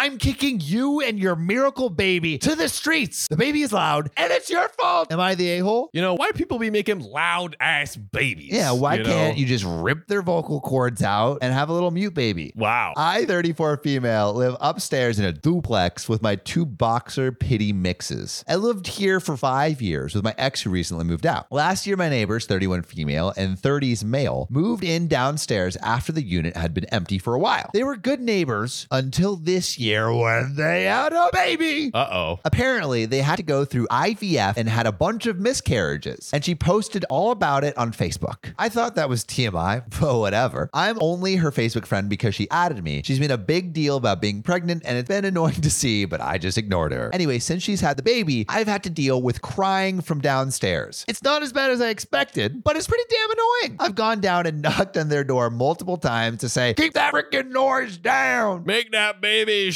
I'm 0.00 0.16
kicking 0.16 0.62
you 0.62 1.02
and 1.02 1.18
your 1.18 1.36
miracle 1.36 1.90
baby 1.90 2.38
to 2.38 2.54
the 2.54 2.70
streets. 2.70 3.28
The 3.28 3.36
baby 3.36 3.60
is 3.60 3.70
loud 3.70 4.10
and 4.16 4.32
it's 4.32 4.48
your 4.48 4.66
fault. 4.70 5.12
Am 5.12 5.20
I 5.20 5.34
the 5.34 5.50
a 5.50 5.58
hole? 5.58 5.90
You 5.92 6.00
know, 6.00 6.14
why 6.14 6.32
people 6.32 6.58
be 6.58 6.70
making 6.70 7.00
loud 7.00 7.54
ass 7.60 7.96
babies? 7.96 8.50
Yeah, 8.50 8.72
why 8.72 8.94
you 8.94 9.04
can't 9.04 9.36
know? 9.36 9.38
you 9.38 9.44
just 9.44 9.66
rip 9.66 10.06
their 10.06 10.22
vocal 10.22 10.58
cords 10.62 11.02
out 11.02 11.40
and 11.42 11.52
have 11.52 11.68
a 11.68 11.74
little 11.74 11.90
mute 11.90 12.14
baby? 12.14 12.50
Wow. 12.56 12.94
I, 12.96 13.26
34 13.26 13.76
female, 13.82 14.32
live 14.32 14.56
upstairs 14.58 15.18
in 15.18 15.26
a 15.26 15.32
duplex 15.32 16.08
with 16.08 16.22
my 16.22 16.36
two 16.36 16.64
boxer 16.64 17.30
pitty 17.30 17.74
mixes. 17.74 18.42
I 18.48 18.54
lived 18.54 18.86
here 18.86 19.20
for 19.20 19.36
five 19.36 19.82
years 19.82 20.14
with 20.14 20.24
my 20.24 20.34
ex 20.38 20.62
who 20.62 20.70
recently 20.70 21.04
moved 21.04 21.26
out. 21.26 21.52
Last 21.52 21.86
year, 21.86 21.98
my 21.98 22.08
neighbors, 22.08 22.46
31 22.46 22.84
female 22.84 23.34
and 23.36 23.58
30s 23.58 24.02
male, 24.02 24.46
moved 24.48 24.82
in 24.82 25.08
downstairs 25.08 25.76
after 25.76 26.10
the 26.10 26.22
unit 26.22 26.56
had 26.56 26.72
been 26.72 26.86
empty 26.86 27.18
for 27.18 27.34
a 27.34 27.38
while. 27.38 27.68
They 27.74 27.84
were 27.84 27.96
good 27.96 28.22
neighbors 28.22 28.86
until 28.90 29.36
this 29.36 29.78
year 29.78 29.89
when 29.98 30.54
they 30.54 30.84
had 30.84 31.12
a 31.12 31.30
baby. 31.32 31.90
Uh 31.92 32.08
oh. 32.10 32.40
Apparently, 32.44 33.06
they 33.06 33.20
had 33.20 33.36
to 33.36 33.42
go 33.42 33.64
through 33.64 33.86
IVF 33.88 34.56
and 34.56 34.68
had 34.68 34.86
a 34.86 34.92
bunch 34.92 35.26
of 35.26 35.38
miscarriages. 35.38 36.30
And 36.32 36.44
she 36.44 36.54
posted 36.54 37.04
all 37.10 37.30
about 37.30 37.64
it 37.64 37.76
on 37.76 37.92
Facebook. 37.92 38.52
I 38.58 38.68
thought 38.68 38.94
that 38.94 39.08
was 39.08 39.24
TMI, 39.24 39.82
but 40.00 40.18
whatever. 40.18 40.70
I'm 40.72 40.98
only 41.00 41.36
her 41.36 41.50
Facebook 41.50 41.86
friend 41.86 42.08
because 42.08 42.34
she 42.34 42.48
added 42.50 42.82
me. 42.84 43.02
She's 43.04 43.20
made 43.20 43.30
a 43.30 43.38
big 43.38 43.72
deal 43.72 43.96
about 43.96 44.20
being 44.20 44.42
pregnant, 44.42 44.82
and 44.84 44.96
it's 44.96 45.08
been 45.08 45.24
annoying 45.24 45.54
to 45.60 45.70
see, 45.70 46.04
but 46.04 46.20
I 46.20 46.38
just 46.38 46.58
ignored 46.58 46.92
her. 46.92 47.10
Anyway, 47.12 47.38
since 47.38 47.62
she's 47.62 47.80
had 47.80 47.96
the 47.96 48.02
baby, 48.02 48.46
I've 48.48 48.68
had 48.68 48.82
to 48.84 48.90
deal 48.90 49.20
with 49.22 49.42
crying 49.42 50.00
from 50.00 50.20
downstairs. 50.20 51.04
It's 51.08 51.22
not 51.22 51.42
as 51.42 51.52
bad 51.52 51.70
as 51.70 51.80
I 51.80 51.88
expected, 51.88 52.62
but 52.62 52.76
it's 52.76 52.86
pretty 52.86 53.04
damn 53.10 53.30
annoying. 53.30 53.76
I've 53.80 53.94
gone 53.94 54.20
down 54.20 54.46
and 54.46 54.62
knocked 54.62 54.96
on 54.96 55.08
their 55.08 55.24
door 55.24 55.50
multiple 55.50 55.96
times 55.96 56.40
to 56.40 56.48
say, 56.48 56.74
Keep 56.74 56.94
that 56.94 57.12
freaking 57.12 57.50
noise 57.50 57.96
down. 57.98 58.64
Make 58.64 58.92
that 58.92 59.20
baby 59.20 59.70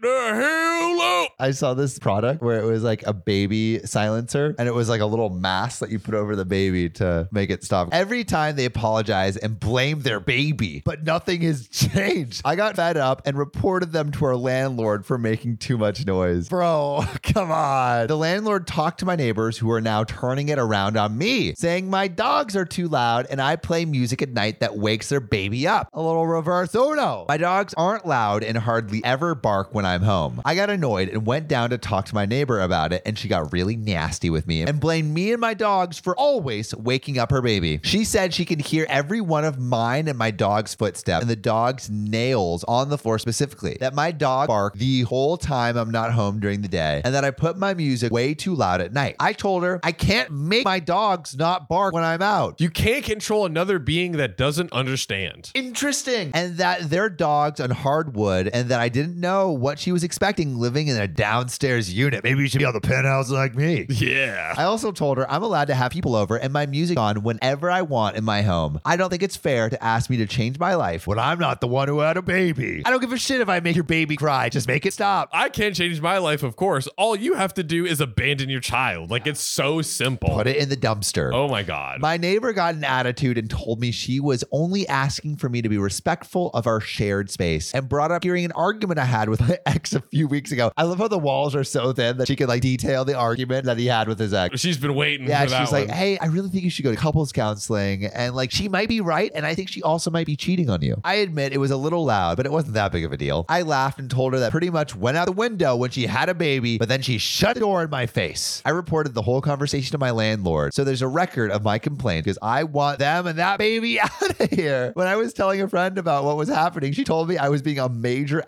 the 0.00 0.30
hell. 0.34 1.28
I 1.38 1.50
saw 1.52 1.74
this 1.74 1.98
product 1.98 2.42
where 2.42 2.60
it 2.60 2.64
was 2.64 2.82
like 2.82 3.06
a 3.06 3.12
baby 3.12 3.80
silencer 3.84 4.54
and 4.58 4.68
it 4.68 4.74
was 4.74 4.88
like 4.88 5.00
a 5.00 5.06
little 5.06 5.30
mask 5.30 5.80
that 5.80 5.90
you 5.90 5.98
put 5.98 6.14
over 6.14 6.36
the 6.36 6.44
baby 6.44 6.90
to 6.90 7.28
make 7.32 7.50
it 7.50 7.64
stop. 7.64 7.88
Every 7.92 8.24
time 8.24 8.56
they 8.56 8.64
apologize 8.64 9.36
and 9.36 9.58
blame 9.58 10.00
their 10.00 10.20
baby, 10.20 10.82
but 10.84 11.04
nothing 11.04 11.42
has 11.42 11.68
changed. 11.94 12.42
I 12.44 12.56
got 12.56 12.76
fed 12.76 12.96
up 12.96 13.22
and 13.26 13.36
reported 13.36 13.92
them 13.92 14.10
to 14.12 14.24
our 14.26 14.36
landlord 14.36 15.06
for 15.06 15.18
making 15.18 15.58
too 15.58 15.78
much 15.78 16.06
noise. 16.06 16.48
Bro, 16.48 17.04
come 17.22 17.50
on. 17.50 18.06
The 18.06 18.16
landlord 18.16 18.66
talked 18.66 19.00
to 19.00 19.06
my 19.06 19.16
neighbors 19.16 19.58
who 19.58 19.70
are 19.70 19.80
now 19.80 20.04
turning 20.04 20.48
it 20.48 20.58
around 20.58 20.96
on 20.96 21.16
me, 21.16 21.54
saying 21.54 21.88
my 21.88 22.08
dogs 22.08 22.56
are 22.56 22.64
too 22.64 22.88
loud 22.88 23.26
and 23.30 23.40
I 23.40 23.56
play 23.56 23.84
music 23.84 24.22
at 24.22 24.30
night 24.30 24.60
that 24.60 24.76
wakes 24.76 25.08
their 25.08 25.20
baby 25.20 25.66
up. 25.66 25.88
A 25.92 26.00
little 26.00 26.26
reverse 26.26 26.74
oh, 26.74 26.92
Uno. 26.92 27.24
My 27.28 27.36
dogs 27.36 27.74
aren't 27.74 28.06
loud 28.06 28.42
and 28.42 28.58
hardly 28.58 29.02
ever 29.04 29.33
bark 29.34 29.74
when 29.74 29.84
I'm 29.84 30.02
home. 30.02 30.42
I 30.44 30.54
got 30.54 30.70
annoyed 30.70 31.08
and 31.08 31.26
went 31.26 31.48
down 31.48 31.70
to 31.70 31.78
talk 31.78 32.06
to 32.06 32.14
my 32.14 32.26
neighbor 32.26 32.60
about 32.60 32.92
it, 32.92 33.02
and 33.04 33.18
she 33.18 33.28
got 33.28 33.52
really 33.52 33.76
nasty 33.76 34.30
with 34.30 34.46
me 34.46 34.62
and 34.62 34.80
blamed 34.80 35.12
me 35.12 35.32
and 35.32 35.40
my 35.40 35.54
dogs 35.54 35.98
for 35.98 36.16
always 36.16 36.74
waking 36.74 37.18
up 37.18 37.30
her 37.30 37.42
baby. 37.42 37.80
She 37.82 38.04
said 38.04 38.34
she 38.34 38.44
can 38.44 38.58
hear 38.58 38.86
every 38.88 39.20
one 39.20 39.44
of 39.44 39.58
mine 39.58 40.08
and 40.08 40.18
my 40.18 40.30
dog's 40.30 40.74
footsteps 40.74 41.22
and 41.22 41.30
the 41.30 41.36
dog's 41.36 41.90
nails 41.90 42.64
on 42.64 42.88
the 42.88 42.98
floor 42.98 43.18
specifically. 43.18 43.76
That 43.80 43.94
my 43.94 44.10
dog 44.10 44.48
bark 44.48 44.74
the 44.74 45.02
whole 45.02 45.36
time 45.36 45.76
I'm 45.76 45.90
not 45.90 46.12
home 46.12 46.40
during 46.40 46.62
the 46.62 46.68
day, 46.68 47.02
and 47.04 47.14
that 47.14 47.24
I 47.24 47.30
put 47.30 47.56
my 47.56 47.74
music 47.74 48.12
way 48.12 48.34
too 48.34 48.54
loud 48.54 48.80
at 48.80 48.92
night. 48.92 49.16
I 49.20 49.32
told 49.32 49.62
her 49.64 49.80
I 49.82 49.92
can't 49.92 50.30
make 50.30 50.64
my 50.64 50.80
dogs 50.80 51.36
not 51.36 51.68
bark 51.68 51.94
when 51.94 52.04
I'm 52.04 52.22
out. 52.22 52.60
You 52.60 52.70
can't 52.70 53.04
control 53.04 53.46
another 53.46 53.78
being 53.78 54.12
that 54.12 54.36
doesn't 54.36 54.72
understand. 54.72 55.50
Interesting. 55.54 56.30
And 56.34 56.56
that 56.58 56.90
their 56.90 57.08
dogs 57.08 57.60
on 57.60 57.70
hardwood, 57.70 58.48
and 58.52 58.68
that 58.68 58.80
I 58.80 58.88
didn't 58.88 59.18
know 59.24 59.50
what 59.50 59.78
she 59.78 59.90
was 59.90 60.04
expecting 60.04 60.58
living 60.58 60.88
in 60.88 60.96
a 60.96 61.08
downstairs 61.08 61.92
unit. 61.92 62.22
Maybe 62.22 62.42
you 62.42 62.48
should 62.48 62.58
be 62.58 62.64
on 62.66 62.74
the 62.74 62.80
penthouse 62.80 63.30
like 63.30 63.54
me. 63.54 63.86
Yeah. 63.88 64.54
I 64.56 64.64
also 64.64 64.92
told 64.92 65.16
her 65.16 65.30
I'm 65.30 65.42
allowed 65.42 65.68
to 65.68 65.74
have 65.74 65.90
people 65.90 66.14
over 66.14 66.36
and 66.36 66.52
my 66.52 66.66
music 66.66 66.98
on 66.98 67.22
whenever 67.22 67.70
I 67.70 67.82
want 67.82 68.16
in 68.16 68.24
my 68.24 68.42
home. 68.42 68.80
I 68.84 68.96
don't 68.96 69.08
think 69.08 69.22
it's 69.22 69.36
fair 69.36 69.70
to 69.70 69.82
ask 69.82 70.10
me 70.10 70.18
to 70.18 70.26
change 70.26 70.58
my 70.58 70.74
life 70.74 71.06
when 71.06 71.18
I'm 71.18 71.38
not 71.38 71.62
the 71.62 71.66
one 71.68 71.88
who 71.88 72.00
had 72.00 72.18
a 72.18 72.22
baby. 72.22 72.82
I 72.84 72.90
don't 72.90 73.00
give 73.00 73.12
a 73.12 73.16
shit 73.16 73.40
if 73.40 73.48
I 73.48 73.60
make 73.60 73.76
your 73.76 73.84
baby 73.84 74.16
cry. 74.16 74.50
Just 74.50 74.68
make 74.68 74.84
it 74.84 74.92
stop. 74.92 75.30
I 75.32 75.48
can't 75.48 75.74
change 75.74 76.00
my 76.02 76.18
life, 76.18 76.42
of 76.42 76.54
course. 76.56 76.86
All 76.98 77.16
you 77.16 77.34
have 77.34 77.54
to 77.54 77.62
do 77.62 77.86
is 77.86 78.00
abandon 78.02 78.50
your 78.50 78.60
child. 78.60 79.10
Like 79.10 79.26
it's 79.26 79.40
so 79.40 79.80
simple. 79.80 80.30
Put 80.36 80.46
it 80.46 80.56
in 80.56 80.68
the 80.68 80.76
dumpster. 80.76 81.32
Oh 81.32 81.48
my 81.48 81.62
god. 81.62 82.00
My 82.00 82.18
neighbor 82.18 82.52
got 82.52 82.74
an 82.74 82.84
attitude 82.84 83.38
and 83.38 83.48
told 83.48 83.80
me 83.80 83.90
she 83.90 84.20
was 84.20 84.44
only 84.52 84.86
asking 84.86 85.36
for 85.36 85.48
me 85.48 85.62
to 85.62 85.68
be 85.70 85.78
respectful 85.78 86.50
of 86.52 86.66
our 86.66 86.80
shared 86.80 87.30
space 87.30 87.72
and 87.72 87.88
brought 87.88 88.12
up 88.12 88.22
hearing 88.22 88.44
an 88.44 88.52
argument 88.52 88.98
I 88.98 89.04
had 89.14 89.28
with 89.28 89.40
my 89.48 89.58
ex 89.66 89.94
a 89.94 90.00
few 90.00 90.26
weeks 90.26 90.50
ago. 90.52 90.72
I 90.76 90.82
love 90.84 90.98
how 90.98 91.08
the 91.08 91.18
walls 91.18 91.54
are 91.54 91.64
so 91.64 91.92
thin 91.92 92.16
that 92.18 92.26
she 92.28 92.36
can 92.36 92.48
like 92.48 92.62
detail 92.62 93.04
the 93.04 93.14
argument 93.14 93.66
that 93.66 93.78
he 93.78 93.86
had 93.86 94.08
with 94.08 94.18
his 94.18 94.34
ex. 94.34 94.60
She's 94.60 94.76
been 94.76 94.94
waiting 94.94 95.28
Yeah, 95.28 95.46
she's 95.46 95.72
like, 95.72 95.88
one. 95.88 95.96
hey, 95.96 96.18
I 96.18 96.26
really 96.26 96.48
think 96.48 96.64
you 96.64 96.70
should 96.70 96.84
go 96.84 96.90
to 96.90 96.96
couples 96.96 97.32
counseling. 97.32 98.06
And 98.06 98.34
like, 98.34 98.50
she 98.50 98.68
might 98.68 98.88
be 98.88 99.00
right. 99.00 99.30
And 99.34 99.46
I 99.46 99.54
think 99.54 99.68
she 99.68 99.82
also 99.82 100.10
might 100.10 100.26
be 100.26 100.36
cheating 100.36 100.68
on 100.70 100.82
you. 100.82 101.00
I 101.04 101.14
admit 101.16 101.52
it 101.52 101.58
was 101.58 101.70
a 101.70 101.76
little 101.76 102.04
loud, 102.04 102.36
but 102.36 102.46
it 102.46 102.52
wasn't 102.52 102.74
that 102.74 102.92
big 102.92 103.04
of 103.04 103.12
a 103.12 103.16
deal. 103.16 103.44
I 103.48 103.62
laughed 103.62 103.98
and 103.98 104.10
told 104.10 104.32
her 104.32 104.38
that 104.40 104.50
pretty 104.50 104.70
much 104.70 104.96
went 104.96 105.16
out 105.16 105.26
the 105.26 105.32
window 105.32 105.76
when 105.76 105.90
she 105.90 106.06
had 106.06 106.28
a 106.28 106.34
baby, 106.34 106.78
but 106.78 106.88
then 106.88 107.02
she 107.02 107.18
shut 107.18 107.54
the 107.54 107.60
door 107.60 107.82
in 107.84 107.90
my 107.90 108.06
face. 108.06 108.62
I 108.64 108.70
reported 108.70 109.14
the 109.14 109.22
whole 109.22 109.40
conversation 109.40 109.92
to 109.92 109.98
my 109.98 110.10
landlord. 110.10 110.74
So 110.74 110.84
there's 110.84 111.02
a 111.02 111.08
record 111.08 111.50
of 111.50 111.62
my 111.62 111.78
complaint 111.78 112.24
because 112.24 112.38
I 112.42 112.64
want 112.64 112.98
them 112.98 113.26
and 113.26 113.38
that 113.38 113.58
baby 113.58 114.00
out 114.00 114.40
of 114.40 114.50
here. 114.50 114.90
When 114.94 115.06
I 115.06 115.16
was 115.16 115.32
telling 115.32 115.60
a 115.60 115.68
friend 115.68 115.98
about 115.98 116.24
what 116.24 116.36
was 116.36 116.48
happening, 116.48 116.92
she 116.92 117.04
told 117.04 117.28
me 117.28 117.38
I 117.38 117.48
was 117.48 117.62
being 117.62 117.78
a 117.78 117.88
major 117.88 118.42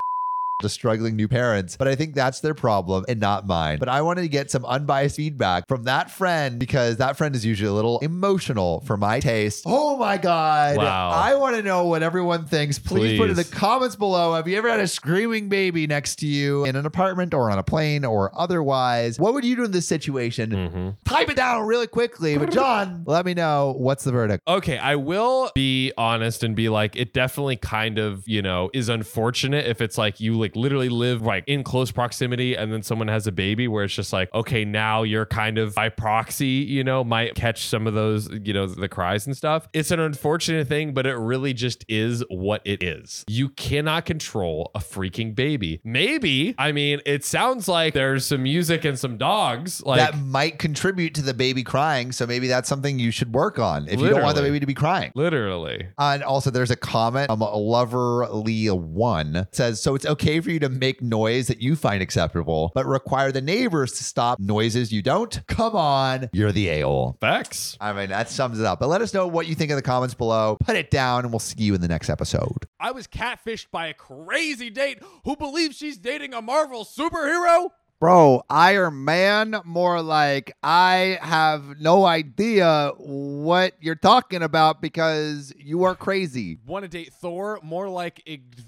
to 0.61 0.69
struggling 0.71 1.17
new 1.17 1.28
parents, 1.28 1.77
but 1.77 1.87
I 1.87 1.94
think 1.94 2.15
that's 2.15 2.41
their 2.41 2.55
problem 2.55 3.05
and 3.09 3.21
not 3.21 3.47
mine. 3.47 3.78
But 3.78 3.91
I 3.91 4.00
wanted 4.00 4.22
to 4.22 4.28
get 4.28 4.50
some 4.50 4.65
unbiased 4.65 5.17
feedback 5.17 5.69
from 5.69 5.84
that 5.84 6.11
friend 6.11 6.59
because 6.59 6.97
that 6.97 7.17
friend 7.19 7.34
is 7.34 7.44
usually 7.44 7.69
a 7.69 7.72
little 7.75 7.99
emotional 7.99 8.81
for 8.81 8.97
my 8.97 9.21
taste. 9.21 9.65
Oh 9.66 9.99
my 9.99 10.16
God. 10.16 10.78
Wow. 10.78 11.11
I 11.11 11.34
want 11.34 11.56
to 11.56 11.62
know 11.62 11.84
what 11.87 12.03
everyone 12.03 12.47
thinks. 12.47 12.78
Please, 12.78 13.19
put 13.19 13.28
in 13.28 13.37
the 13.37 13.45
comments 13.45 13.97
below. 13.97 14.34
Have 14.34 14.49
you 14.49 14.56
ever 14.56 14.71
had 14.71 14.81
a 14.81 14.89
screaming 14.89 15.50
baby 15.50 15.87
next 15.87 16.16
to 16.16 16.27
you 16.27 16.65
in 16.65 16.75
an 16.75 16.87
apartment 16.87 17.34
or 17.34 17.50
on 17.50 17.59
a 17.59 17.62
plane 17.62 18.05
or 18.06 18.31
otherwise? 18.39 19.21
What 19.21 19.34
would 19.34 19.45
you 19.45 19.56
do 19.56 19.65
in 19.65 19.72
this 19.72 19.87
situation? 19.87 20.50
Mhm. 20.50 20.97
Type 21.05 21.28
it 21.28 21.37
down 21.37 21.66
really 21.66 21.87
quickly. 21.87 22.39
But 22.39 22.50
John, 22.50 23.03
let 23.06 23.27
me 23.27 23.34
know 23.34 23.75
what's 23.77 24.05
the 24.05 24.12
verdict. 24.12 24.43
Okay, 24.49 24.78
I 24.78 24.97
will 24.97 25.50
be 25.55 25.93
honest 25.99 26.43
and 26.43 26.56
be 26.56 26.71
like, 26.71 26.97
it 26.97 27.12
definitely 27.12 27.56
kind 27.56 27.99
of, 27.99 28.27
you 28.27 28.41
know, 28.41 28.71
is 28.72 28.89
unfortunate 28.89 29.66
if 29.66 29.83
it's 29.83 29.99
like 29.99 30.19
you 30.19 30.46
like 30.47 30.55
literally 30.55 30.89
live 30.89 31.23
like 31.23 31.43
in 31.49 31.65
close 31.65 31.91
proximity 31.91 32.55
and 32.57 32.73
then 32.73 32.83
someone 32.83 33.09
has 33.09 33.27
a 33.27 33.33
baby 33.33 33.67
where 33.67 33.83
it's 33.84 33.95
just 33.95 34.12
like, 34.12 34.33
okay, 34.33 34.65
now 34.65 35.03
you're 35.03 35.27
kind 35.27 35.59
of 35.59 35.75
by 35.75 35.89
proxy, 35.89 36.47
you 36.47 36.84
know, 36.84 37.03
might 37.03 37.34
catch 37.34 37.67
some 37.67 37.87
of 37.87 37.95
those, 37.95 38.31
you 38.45 38.53
know, 38.53 38.67
the 38.67 38.89
cries 38.89 39.27
and 39.27 39.37
stuff. 39.37 39.69
It's 39.73 39.91
an 39.91 39.99
unfortunate 39.99 40.69
thing, 40.69 40.95
but 40.95 41.05
it 41.05 41.17
really 41.17 41.53
just 41.53 41.84
is 41.89 42.23
what 42.29 42.62
it 42.65 42.83
is. 42.83 43.25
You 43.27 43.49
cannot 43.49 44.05
control 44.07 44.71
a 44.75 44.79
freaking 44.79 45.34
baby. 45.34 45.81
Maybe, 45.83 46.55
I 46.59 46.71
mean, 46.71 47.01
it 47.05 47.25
sounds 47.25 47.67
like 47.67 47.95
there's 47.95 48.25
some 48.25 48.45
music 48.45 48.84
and 48.84 48.97
some 48.97 49.19
dogs. 49.19 49.83
Like, 49.83 49.99
that 49.99 50.17
might 50.19 50.61
contribute 50.61 51.15
to 51.15 51.23
the 51.23 51.34
baby 51.34 51.65
crying. 51.65 52.13
So 52.13 52.25
maybe 52.25 52.47
that's 52.47 52.69
something 52.69 53.01
you 53.01 53.11
should 53.11 53.34
work 53.34 53.59
on 53.59 53.89
if 53.89 53.99
you 54.01 54.09
don't 54.11 54.23
want 54.23 54.37
the 54.37 54.43
baby 54.43 54.61
to 54.61 54.67
be 54.67 54.75
crying. 54.75 55.11
literally. 55.17 55.89
And 55.99 56.23
also, 56.23 56.51
there's 56.51 56.71
a 56.71 56.77
comment. 56.77 57.31
Um, 57.31 57.41
Loverly 57.41 58.71
one 58.77 59.47
says, 59.53 59.81
"So 59.81 59.95
it's 59.95 60.07
okay 60.07 60.35
for 60.41 60.50
you 60.50 60.58
to 60.60 60.69
make 60.69 61.02
noise 61.02 61.48
that 61.48 61.60
you 61.60 61.76
find 61.76 62.02
acceptable, 62.02 62.72
but 62.74 62.86
require 62.86 63.32
the 63.32 63.41
neighbors 63.41 63.92
to 63.92 64.04
stop 64.04 64.38
noises 64.38 64.92
you 64.92 65.02
don't. 65.02 65.41
Come 65.48 65.74
on, 65.76 66.28
you're 66.32 66.52
the 66.52 66.69
a 66.69 66.80
hole." 66.82 67.16
Facts. 67.20 67.76
I 67.80 67.92
mean, 67.92 68.08
that 68.10 68.28
sums 68.28 68.60
it 68.60 68.66
up. 68.66 68.80
But 68.80 68.88
let 68.88 69.02
us 69.02 69.14
know 69.14 69.26
what 69.26 69.47
you 69.47 69.54
think 69.54 69.70
in 69.70 69.76
the 69.76 69.82
comments 69.82 70.14
below. 70.14 70.56
Put 70.60 70.76
it 70.76 70.91
down, 70.91 71.24
and 71.24 71.32
we'll 71.32 71.38
see 71.41 71.62
you 71.62 71.74
in 71.74 71.80
the 71.80 71.88
next 71.88 72.08
episode. 72.08 72.66
I 72.80 72.92
was 72.92 73.06
catfished 73.06 73.70
by 73.70 73.86
a 73.86 73.94
crazy 73.94 74.70
date 74.70 75.00
who 75.24 75.36
believes 75.36 75.76
she's 75.76 75.98
dating 75.98 76.34
a 76.34 76.42
Marvel 76.42 76.84
superhero. 76.84 77.71
Bro, 77.98 78.42
Iron 78.50 79.06
Man, 79.06 79.56
more 79.65 80.03
like 80.03 80.54
I 80.62 81.18
have 81.22 81.80
no 81.80 82.04
idea 82.04 82.92
what 82.98 83.72
you're 83.80 83.94
talking 83.94 84.42
about 84.42 84.82
because 84.82 85.50
you 85.56 85.84
are 85.84 85.94
crazy. 85.94 86.59
Want 86.66 86.82
to 86.82 86.91
date 86.91 87.15
Thor? 87.15 87.59
More 87.62 87.89
like 87.89 88.22
ig- 88.27 88.60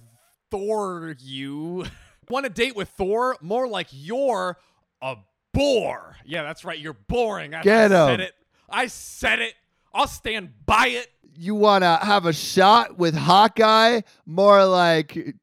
Thor 0.51 1.15
you. 1.19 1.85
Want 2.29 2.45
to 2.45 2.51
date 2.51 2.77
with 2.77 2.89
Thor? 2.91 3.37
More 3.41 3.67
like 3.67 3.89
you're 3.91 4.59
a 5.01 5.17
bore. 5.55 6.17
Yeah, 6.27 6.43
that's 6.43 6.65
right. 6.65 6.79
You're 6.79 6.93
boring. 7.09 7.55
I, 7.55 7.63
Get 7.63 7.91
said 7.91 8.21
it. 8.21 8.35
I 8.69 8.87
said 8.87 9.39
it. 9.41 9.55
I'll 9.95 10.07
stand 10.07 10.51
by 10.67 10.89
it. 10.89 11.09
You 11.35 11.55
want 11.55 11.85
to 11.85 11.99
have 12.03 12.27
a 12.27 12.33
shot 12.33 12.99
with 12.99 13.15
Hawkeye? 13.15 14.03
More 14.27 14.65
like 14.67 15.37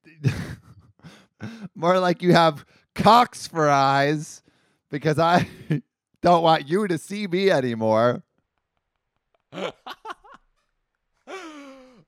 more 1.76 2.00
like 2.00 2.22
you 2.22 2.34
have 2.34 2.66
cocks 2.94 3.48
for 3.48 3.70
eyes 3.70 4.44
because 4.92 5.18
I 5.20 5.48
don't 6.22 6.44
want 6.44 6.70
you 6.70 6.88
to 6.88 6.98
see 6.98 7.28
me 7.28 7.50
anymore. 7.50 8.24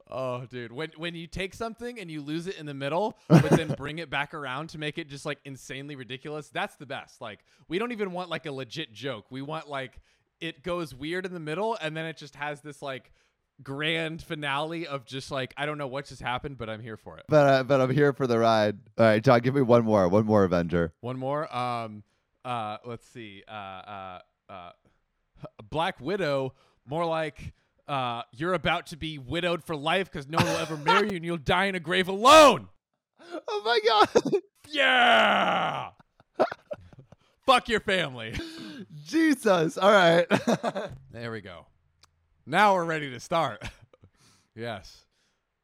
Oh, 0.10 0.46
dude. 0.46 0.72
When 0.72 0.92
when 0.98 1.16
you 1.16 1.28
take 1.28 1.54
something 1.54 2.00
and 2.00 2.10
you 2.10 2.22
lose 2.22 2.48
it 2.48 2.58
in 2.58 2.66
the 2.66 2.74
middle, 2.74 3.18
but 3.28 3.50
then 3.52 3.68
bring 3.78 4.00
it 4.00 4.10
back 4.10 4.34
around 4.34 4.70
to 4.70 4.78
make 4.78 4.98
it 4.98 5.10
just 5.10 5.26
like 5.26 5.40
insanely 5.46 5.96
ridiculous, 5.96 6.50
that's 6.50 6.76
the 6.76 6.86
best. 6.86 7.22
Like, 7.22 7.40
we 7.68 7.80
don't 7.80 7.92
even 7.92 8.12
want 8.12 8.30
like 8.30 8.46
a 8.46 8.52
legit 8.52 8.94
joke. 8.94 9.26
We 9.30 9.42
want 9.42 9.70
like 9.70 10.00
it 10.40 10.64
goes 10.64 10.94
weird 10.94 11.26
in 11.26 11.34
the 11.34 11.40
middle 11.40 11.78
and 11.82 11.98
then 11.98 12.06
it 12.06 12.18
just 12.18 12.36
has 12.36 12.62
this 12.62 12.82
like 12.82 13.12
grand 13.64 14.22
finale 14.22 14.86
of 14.86 15.06
just 15.06 15.32
like 15.32 15.54
I 15.58 15.66
don't 15.66 15.78
know 15.78 15.88
what 15.88 16.06
just 16.06 16.22
happened, 16.22 16.58
but 16.58 16.70
I'm 16.70 16.82
here 16.82 16.98
for 16.98 17.18
it. 17.18 17.26
But 17.28 17.48
uh, 17.48 17.64
but 17.64 17.82
I'm 17.82 17.92
here 17.92 18.14
for 18.14 18.28
the 18.28 18.38
ride. 18.40 18.78
All 18.98 19.06
right, 19.06 19.24
John, 19.24 19.40
give 19.42 19.56
me 19.56 19.62
one 19.62 19.84
more. 19.84 20.08
One 20.08 20.26
more 20.26 20.44
Avenger. 20.44 20.94
One 21.02 21.18
more. 21.18 21.54
Um 21.56 22.04
uh 22.46 22.78
let's 22.86 23.08
see. 23.08 23.44
Uh 23.48 23.52
uh 23.52 24.20
uh 24.50 24.72
Black 25.70 26.00
Widow, 26.00 26.54
more 26.86 27.06
like 27.06 27.54
uh, 27.88 28.24
you're 28.32 28.54
about 28.54 28.88
to 28.88 28.98
be 28.98 29.18
widowed 29.18 29.64
for 29.64 29.76
life 29.76 30.12
because 30.12 30.28
no 30.28 30.38
one 30.38 30.46
will 30.48 30.58
ever 30.58 30.78
marry 30.78 31.10
you 31.10 31.16
and 31.18 31.26
you'll 31.26 31.38
die 31.38 31.66
in 31.66 31.76
a 31.76 31.80
grave 31.80 32.08
alone. 32.08 32.70
Oh 33.48 33.62
my 33.66 33.80
god. 33.86 34.42
Yeah. 34.70 35.90
Fuck 37.46 37.68
your 37.70 37.80
family. 37.80 38.34
Jesus. 39.06 39.78
All 39.78 39.92
right. 39.92 40.26
There 41.12 41.32
we 41.32 41.42
go. 41.42 41.66
Now 42.46 42.76
we're 42.76 42.86
ready 42.86 43.10
to 43.10 43.20
start. 43.20 43.64
yes. 44.56 45.06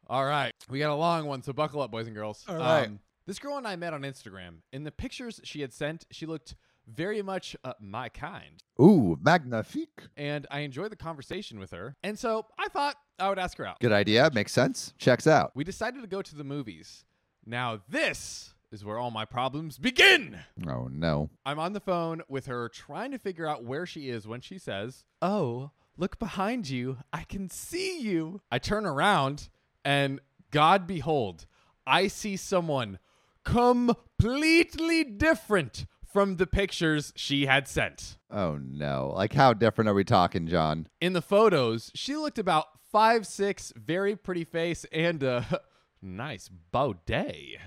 All 0.07 0.25
right. 0.25 0.51
We 0.69 0.79
got 0.79 0.89
a 0.91 0.95
long 0.95 1.25
one, 1.25 1.43
so 1.43 1.53
buckle 1.53 1.81
up, 1.81 1.91
boys 1.91 2.07
and 2.07 2.15
girls. 2.15 2.43
All 2.47 2.55
right. 2.57 2.87
Um, 2.87 2.99
this 3.27 3.39
girl 3.39 3.57
and 3.57 3.67
I 3.67 3.75
met 3.75 3.93
on 3.93 4.01
Instagram. 4.01 4.55
In 4.73 4.83
the 4.83 4.91
pictures 4.91 5.39
she 5.43 5.61
had 5.61 5.71
sent, 5.73 6.05
she 6.11 6.25
looked 6.25 6.55
very 6.88 7.21
much 7.21 7.56
uh, 7.63 7.74
my 7.80 8.09
kind. 8.09 8.63
Ooh, 8.80 9.18
magnifique. 9.21 10.03
And 10.18 10.47
I 10.51 10.59
enjoyed 10.59 10.91
the 10.91 10.95
conversation 10.95 11.59
with 11.59 11.71
her. 11.71 11.95
And 12.03 12.18
so 12.18 12.45
I 12.57 12.68
thought 12.68 12.95
I 13.19 13.30
would 13.30 13.39
ask 13.39 13.57
her 13.57 13.65
out. 13.65 13.80
Good 13.80 13.91
idea. 13.91 14.30
Makes 14.33 14.51
sense. 14.51 14.94
Checks 14.97 15.27
out. 15.27 15.51
We 15.56 15.63
decided 15.63 16.01
to 16.01 16.07
go 16.07 16.21
to 16.21 16.35
the 16.35 16.44
movies. 16.44 17.06
Now, 17.45 17.81
this 17.89 18.53
is 18.71 18.83
where 18.83 18.97
all 18.97 19.12
my 19.12 19.25
problems 19.25 19.77
begin. 19.77 20.39
Oh 20.68 20.88
no. 20.91 21.30
I'm 21.45 21.59
on 21.59 21.74
the 21.74 21.80
phone 21.80 22.24
with 22.27 22.47
her 22.47 22.69
trying 22.69 23.12
to 23.12 23.19
figure 23.19 23.47
out 23.47 23.63
where 23.63 23.85
she 23.85 24.09
is 24.09 24.27
when 24.27 24.41
she 24.41 24.57
says, 24.57 25.06
Oh, 25.21 25.71
look 25.95 26.18
behind 26.18 26.69
you. 26.69 26.97
I 27.12 27.24
can 27.24 27.50
see 27.50 28.00
you. 28.00 28.41
I 28.51 28.57
turn 28.57 28.85
around 28.85 29.50
and 29.85 30.19
God 30.50 30.88
behold, 30.88 31.45
I 31.85 32.07
see 32.07 32.35
someone 32.35 32.97
completely 33.44 35.03
different 35.03 35.85
from 36.13 36.38
the 36.38 36.48
pictures 36.48 37.12
she 37.15 37.48
had 37.48 37.68
sent. 37.68 38.18
Oh 38.31 38.57
no. 38.62 39.12
Like 39.15 39.33
how 39.33 39.54
different 39.54 39.89
are 39.89 39.94
we 39.95 40.04
talking, 40.04 40.48
John? 40.48 40.88
In 41.01 41.13
the 41.13 41.21
photos, 41.21 41.92
she 41.95 42.15
looked 42.15 42.38
about 42.39 42.68
five 42.92 43.25
six, 43.25 43.74
very 43.75 44.15
pretty 44.15 44.44
face, 44.44 44.86
and 44.92 45.24
a 45.24 45.62
nice 46.01 46.50
baudet. 46.71 47.57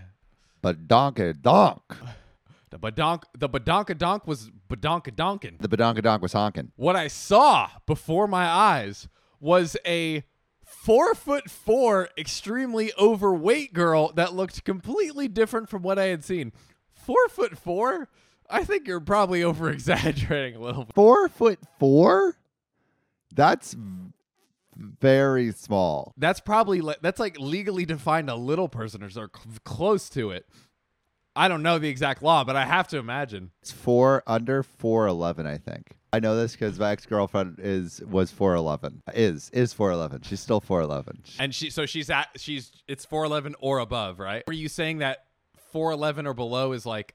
But 0.63 0.89
donkey 0.89 1.33
donk. 1.35 1.83
The 2.69 2.81
badonk, 2.81 3.23
the 3.39 3.49
badonkadonk 3.49 4.27
was 4.27 4.51
badonka 4.69 5.15
donkin. 5.15 5.57
The 5.61 5.69
badonka 5.69 6.03
donk 6.03 6.21
was 6.21 6.33
honking. 6.33 6.73
What 6.75 6.97
I 6.97 7.07
saw 7.07 7.71
before 7.87 8.27
my 8.27 8.45
eyes 8.45 9.09
was 9.39 9.77
a 9.87 10.25
four 10.65 11.15
foot 11.15 11.49
four, 11.49 12.09
extremely 12.19 12.93
overweight 12.99 13.73
girl 13.73 14.13
that 14.15 14.35
looked 14.35 14.65
completely 14.65 15.29
different 15.29 15.69
from 15.71 15.83
what 15.83 15.99
I 15.99 16.07
had 16.07 16.25
seen. 16.25 16.53
Four 16.93 17.29
foot 17.29 17.57
four? 17.57 18.09
I 18.51 18.65
think 18.65 18.87
you're 18.87 19.01
probably 19.01 19.43
over 19.43 19.71
exaggerating 19.71 20.57
a 20.57 20.61
little 20.61 20.85
bit. 20.85 20.95
Four 20.95 21.29
foot 21.29 21.59
four? 21.79 22.37
That's 23.35 23.77
very 24.77 25.53
small. 25.53 26.15
That's 26.17 26.41
probably 26.41 26.81
le- 26.81 26.97
that's 27.01 27.21
like 27.21 27.39
legally 27.39 27.85
defined 27.85 28.31
a 28.31 28.37
little 28.37 28.69
person 28.69 29.03
or 29.03 29.11
so 29.11 29.29
cl- 29.35 29.59
close 29.65 30.09
to 30.11 30.31
it. 30.31 30.47
I 31.35 31.49
don't 31.49 31.63
know 31.63 31.79
the 31.79 31.89
exact 31.89 32.23
law, 32.23 32.45
but 32.45 32.57
I 32.57 32.65
have 32.65 32.89
to 32.89 32.99
imagine. 32.99 33.51
It's 33.61 33.73
four 33.73 34.23
under 34.27 34.63
four 34.63 35.07
eleven, 35.07 35.47
I 35.47 35.59
think. 35.59 35.97
I 36.13 36.21
know 36.21 36.35
this 36.35 36.53
because 36.53 36.79
my 36.79 36.93
ex 36.93 37.05
girlfriend 37.05 37.59
is 37.63 38.01
was 38.09 38.31
four 38.31 38.55
eleven. 38.55 39.03
Is 39.13 39.51
is 39.51 39.73
four 39.73 39.91
eleven. 39.91 40.23
She's 40.23 40.41
still 40.41 40.61
four 40.61 40.81
eleven. 40.81 41.23
And 41.39 41.55
she 41.55 41.69
so 41.69 41.85
she's 41.85 42.09
at 42.09 42.29
she's 42.37 42.73
it's 42.89 43.05
411 43.05 43.55
or 43.61 43.81
above, 43.81 44.19
right? 44.19 44.45
Were 44.47 44.55
you 44.55 44.69
saying 44.69 44.99
that 44.99 45.25
411 45.73 46.27
or 46.27 46.33
below 46.33 46.73
is 46.73 46.87
like 46.87 47.15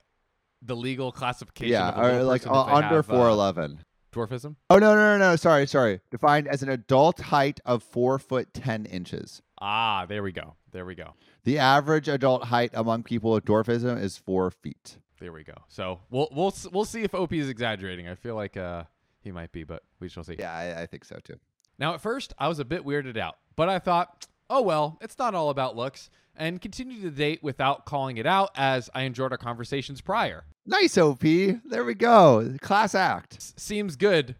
the 0.62 0.76
legal 0.76 1.12
classification 1.12 1.74
Yeah, 1.74 1.90
of 1.90 2.06
or 2.06 2.24
like 2.24 2.46
uh, 2.48 2.64
under 2.64 3.00
uh, 3.00 3.04
four 3.04 3.30
eleven. 3.30 3.84
dwarfism? 4.12 4.56
Oh 4.70 4.78
no 4.78 4.96
no 4.96 5.18
no 5.18 5.18
no! 5.18 5.36
Sorry 5.36 5.66
sorry. 5.68 6.02
Defined 6.12 6.48
as 6.48 6.64
an 6.64 6.70
adult 6.70 7.20
height 7.22 7.60
of 7.66 7.84
four 7.84 8.20
foot 8.20 8.54
ten 8.54 8.86
inches. 8.86 9.42
Ah, 9.60 10.06
there 10.08 10.24
we 10.24 10.32
go. 10.32 10.56
There 10.72 10.86
we 10.86 10.96
go. 10.96 11.14
The 11.44 11.60
average 11.60 12.08
adult 12.08 12.46
height 12.46 12.72
among 12.74 13.04
people 13.04 13.32
with 13.32 13.46
dwarfism 13.46 14.02
is 14.02 14.18
four 14.18 14.52
feet. 14.52 14.98
There 15.20 15.32
we 15.32 15.44
go. 15.44 15.54
So 15.68 16.00
we'll 16.10 16.30
we'll 16.32 16.54
we'll 16.72 16.86
see 16.86 17.04
if 17.04 17.14
OP 17.14 17.34
is 17.34 17.50
exaggerating. 17.50 18.08
I 18.08 18.16
feel 18.16 18.36
like 18.36 18.58
uh 18.58 18.84
he 19.24 19.32
might 19.32 19.52
be, 19.52 19.64
but 19.64 19.84
we 20.00 20.10
shall 20.10 20.24
see. 20.24 20.36
Yeah, 20.40 20.52
I, 20.54 20.82
I 20.82 20.86
think 20.88 21.06
so 21.06 21.18
too. 21.24 21.36
Now 21.78 21.94
at 21.94 22.02
first 22.02 22.34
I 22.40 22.48
was 22.48 22.60
a 22.60 22.66
bit 22.66 22.84
weirded 22.86 23.18
out, 23.18 23.38
but 23.56 23.70
I 23.70 23.80
thought, 23.80 24.26
oh 24.50 24.62
well, 24.62 24.98
it's 25.02 25.18
not 25.20 25.36
all 25.36 25.50
about 25.50 25.76
looks, 25.76 26.10
and 26.36 26.60
continued 26.60 27.04
the 27.04 27.12
date 27.12 27.44
without 27.44 27.86
calling 27.86 28.18
it 28.18 28.26
out 28.26 28.50
as 28.56 28.90
I 28.96 29.04
enjoyed 29.04 29.32
our 29.32 29.38
conversations 29.38 30.02
prior. 30.02 30.44
Nice 30.66 30.98
OP. 30.98 31.22
There 31.22 31.84
we 31.84 31.96
go. 31.96 32.56
Class 32.62 32.94
act. 32.96 33.60
Seems 33.60 33.96
good, 33.96 34.36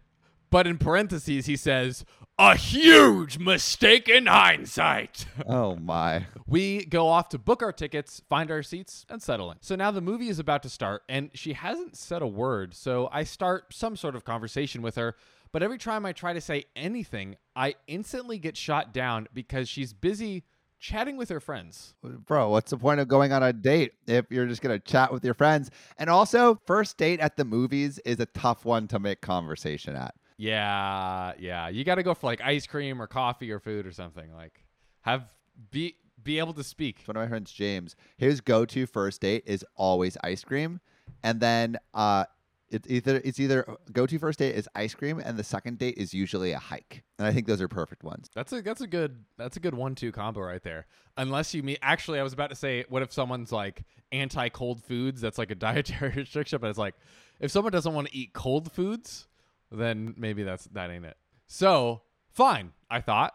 but 0.50 0.66
in 0.66 0.78
parentheses 0.78 1.46
he 1.46 1.56
says 1.56 2.04
a 2.38 2.56
huge 2.56 3.38
mistake 3.38 4.08
in 4.08 4.26
hindsight. 4.26 5.26
Oh 5.46 5.76
my. 5.76 6.26
We 6.46 6.84
go 6.86 7.08
off 7.08 7.28
to 7.30 7.38
book 7.38 7.62
our 7.62 7.72
tickets, 7.72 8.22
find 8.28 8.50
our 8.50 8.62
seats, 8.62 9.04
and 9.08 9.20
settle 9.22 9.50
in. 9.50 9.58
So 9.60 9.74
now 9.74 9.90
the 9.90 10.00
movie 10.00 10.28
is 10.28 10.38
about 10.38 10.62
to 10.62 10.68
start, 10.68 11.02
and 11.08 11.30
she 11.34 11.52
hasn't 11.52 11.96
said 11.96 12.22
a 12.22 12.26
word. 12.26 12.74
So 12.74 13.08
I 13.12 13.24
start 13.24 13.74
some 13.74 13.96
sort 13.96 14.14
of 14.16 14.24
conversation 14.24 14.80
with 14.82 14.94
her. 14.94 15.16
But 15.50 15.62
every 15.62 15.78
time 15.78 16.06
I 16.06 16.12
try 16.12 16.32
to 16.32 16.40
say 16.40 16.64
anything, 16.74 17.36
I 17.54 17.74
instantly 17.86 18.38
get 18.38 18.56
shot 18.56 18.94
down 18.94 19.28
because 19.34 19.68
she's 19.68 19.92
busy 19.92 20.44
chatting 20.82 21.16
with 21.16 21.30
her 21.30 21.40
friends. 21.40 21.94
Bro, 22.02 22.50
what's 22.50 22.70
the 22.70 22.76
point 22.76 23.00
of 23.00 23.08
going 23.08 23.32
on 23.32 23.42
a 23.42 23.52
date 23.52 23.92
if 24.06 24.26
you're 24.28 24.46
just 24.46 24.60
going 24.60 24.78
to 24.78 24.84
chat 24.84 25.12
with 25.12 25.24
your 25.24 25.32
friends? 25.32 25.70
And 25.96 26.10
also, 26.10 26.60
first 26.66 26.98
date 26.98 27.20
at 27.20 27.36
the 27.36 27.44
movies 27.44 27.98
is 28.00 28.20
a 28.20 28.26
tough 28.26 28.64
one 28.64 28.88
to 28.88 28.98
make 28.98 29.22
conversation 29.22 29.94
at. 29.94 30.14
Yeah, 30.36 31.32
yeah. 31.38 31.68
You 31.68 31.84
got 31.84 31.94
to 31.94 32.02
go 32.02 32.14
for 32.14 32.26
like 32.26 32.40
ice 32.42 32.66
cream 32.66 33.00
or 33.00 33.06
coffee 33.06 33.50
or 33.52 33.60
food 33.60 33.86
or 33.86 33.92
something. 33.92 34.34
Like 34.34 34.64
have 35.02 35.32
be 35.70 35.94
be 36.22 36.38
able 36.38 36.52
to 36.54 36.64
speak. 36.64 37.02
One 37.06 37.16
of 37.16 37.22
my 37.22 37.28
friends, 37.28 37.52
James, 37.52 37.94
his 38.16 38.40
go-to 38.40 38.86
first 38.86 39.20
date 39.20 39.44
is 39.46 39.64
always 39.76 40.16
ice 40.22 40.42
cream, 40.42 40.80
and 41.22 41.40
then 41.40 41.78
uh, 41.94 42.24
it's 42.72 42.88
either 42.88 43.20
it's 43.24 43.38
either 43.38 43.68
uh, 43.68 43.74
go-to 43.92 44.18
first 44.18 44.38
date 44.38 44.54
is 44.54 44.68
ice 44.74 44.94
cream, 44.94 45.18
and 45.18 45.38
the 45.38 45.44
second 45.44 45.78
date 45.78 45.98
is 45.98 46.14
usually 46.14 46.52
a 46.52 46.58
hike. 46.58 47.04
And 47.18 47.26
I 47.26 47.32
think 47.32 47.46
those 47.46 47.60
are 47.60 47.68
perfect 47.68 48.02
ones. 48.02 48.28
That's 48.34 48.52
a 48.52 48.62
that's 48.62 48.80
a 48.80 48.86
good 48.86 49.24
that's 49.36 49.56
a 49.56 49.60
good 49.60 49.74
one 49.74 49.94
two 49.94 50.12
combo 50.12 50.40
right 50.40 50.62
there. 50.62 50.86
Unless 51.16 51.54
you 51.54 51.62
mean 51.62 51.76
actually 51.82 52.18
I 52.18 52.22
was 52.22 52.32
about 52.32 52.50
to 52.50 52.56
say 52.56 52.84
what 52.88 53.02
if 53.02 53.12
someone's 53.12 53.52
like 53.52 53.84
anti 54.10 54.48
cold 54.48 54.82
foods 54.82 55.20
that's 55.20 55.38
like 55.38 55.50
a 55.50 55.54
dietary 55.56 56.12
restriction 56.16 56.58
but 56.60 56.68
it's 56.68 56.78
like 56.78 56.94
if 57.40 57.50
someone 57.50 57.72
doesn't 57.72 57.94
want 57.94 58.08
to 58.08 58.16
eat 58.16 58.32
cold 58.32 58.72
foods 58.72 59.28
then 59.70 60.14
maybe 60.16 60.42
that's 60.42 60.64
that 60.66 60.90
ain't 60.90 61.04
it. 61.04 61.16
So, 61.46 62.02
fine, 62.30 62.72
I 62.90 63.00
thought. 63.00 63.34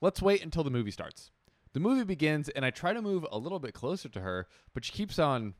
Let's 0.00 0.22
wait 0.22 0.44
until 0.44 0.62
the 0.62 0.70
movie 0.70 0.92
starts. 0.92 1.30
The 1.72 1.80
movie 1.80 2.04
begins 2.04 2.48
and 2.48 2.64
I 2.64 2.70
try 2.70 2.92
to 2.92 3.02
move 3.02 3.26
a 3.30 3.38
little 3.38 3.58
bit 3.58 3.74
closer 3.74 4.08
to 4.08 4.20
her, 4.20 4.46
but 4.74 4.84
she 4.84 4.92
keeps 4.92 5.18
on 5.18 5.54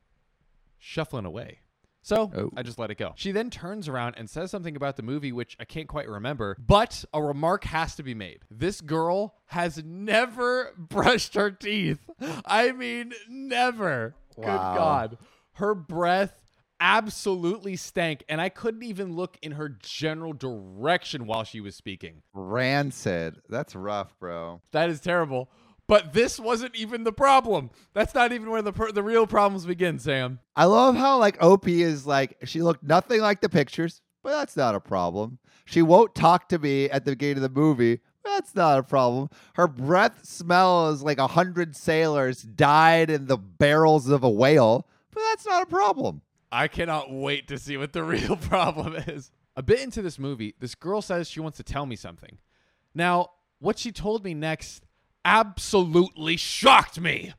shuffling 0.77 1.25
away. 1.25 1.59
So 2.01 2.31
Oh. 2.35 2.49
I 2.55 2.63
just 2.63 2.79
let 2.79 2.91
it 2.91 2.97
go. 2.97 3.13
She 3.15 3.31
then 3.31 3.49
turns 3.49 3.87
around 3.87 4.15
and 4.17 4.29
says 4.29 4.51
something 4.51 4.75
about 4.75 4.95
the 4.95 5.03
movie, 5.03 5.31
which 5.31 5.57
I 5.59 5.65
can't 5.65 5.87
quite 5.87 6.07
remember, 6.07 6.55
but 6.59 7.03
a 7.13 7.21
remark 7.21 7.65
has 7.65 7.95
to 7.97 8.03
be 8.03 8.13
made. 8.13 8.39
This 8.49 8.81
girl 8.81 9.35
has 9.47 9.83
never 9.83 10.73
brushed 10.77 11.35
her 11.35 11.51
teeth. 11.51 11.99
I 12.45 12.71
mean, 12.71 13.13
never. 13.29 14.15
Good 14.35 14.45
God. 14.45 15.17
Her 15.53 15.75
breath 15.75 16.41
absolutely 16.79 17.75
stank, 17.75 18.23
and 18.29 18.39
I 18.39 18.47
couldn't 18.47 18.83
even 18.83 19.13
look 19.15 19.37
in 19.41 19.51
her 19.51 19.67
general 19.67 20.31
direction 20.31 21.25
while 21.25 21.43
she 21.43 21.59
was 21.59 21.75
speaking. 21.75 22.21
Rancid. 22.33 23.41
That's 23.49 23.75
rough, 23.75 24.17
bro. 24.19 24.61
That 24.71 24.89
is 24.89 25.01
terrible. 25.01 25.49
But 25.89 26.13
this 26.13 26.39
wasn't 26.39 26.75
even 26.75 27.03
the 27.03 27.11
problem. 27.11 27.71
That's 27.95 28.13
not 28.13 28.31
even 28.31 28.51
where 28.51 28.61
the 28.61 28.71
per- 28.71 28.91
the 28.91 29.01
real 29.01 29.25
problems 29.25 29.65
begin, 29.65 29.97
Sam. 29.97 30.37
I 30.55 30.65
love 30.65 30.95
how 30.95 31.17
like 31.17 31.41
OP 31.41 31.67
is 31.67 32.05
like 32.05 32.37
she 32.43 32.61
looked 32.61 32.83
nothing 32.83 33.21
like 33.21 33.41
the 33.41 33.49
pictures, 33.49 34.03
but 34.21 34.29
that's 34.29 34.55
not 34.55 34.75
a 34.75 34.79
problem. 34.79 35.39
She 35.65 35.81
won't 35.81 36.13
talk 36.13 36.47
to 36.49 36.59
me 36.59 36.91
at 36.91 37.05
the 37.05 37.13
beginning 37.13 37.43
of 37.43 37.53
the 37.53 37.59
movie. 37.59 38.01
That's 38.23 38.53
not 38.53 38.77
a 38.77 38.83
problem. 38.83 39.31
Her 39.55 39.67
breath 39.67 40.25
smells 40.25 41.01
like 41.01 41.17
a 41.17 41.25
hundred 41.25 41.75
sailors 41.75 42.43
died 42.43 43.09
in 43.09 43.25
the 43.25 43.37
barrels 43.37 44.09
of 44.09 44.23
a 44.23 44.29
whale, 44.29 44.85
but 45.11 45.21
that's 45.31 45.47
not 45.47 45.63
a 45.63 45.65
problem. 45.65 46.21
I 46.51 46.67
cannot 46.67 47.11
wait 47.11 47.47
to 47.47 47.57
see 47.57 47.77
what 47.77 47.93
the 47.93 48.03
real 48.15 48.35
problem 48.35 48.95
is. 49.07 49.31
A 49.55 49.63
bit 49.63 49.79
into 49.79 50.03
this 50.03 50.19
movie, 50.19 50.53
this 50.59 50.75
girl 50.75 51.01
says 51.01 51.27
she 51.27 51.39
wants 51.39 51.57
to 51.57 51.63
tell 51.63 51.87
me 51.87 51.95
something. 51.95 52.37
Now, 52.93 53.31
what 53.57 53.79
she 53.79 53.91
told 53.91 54.23
me 54.23 54.35
next, 54.35 54.85
absolutely 55.25 56.37
shocked 56.37 56.99
me. 56.99 57.33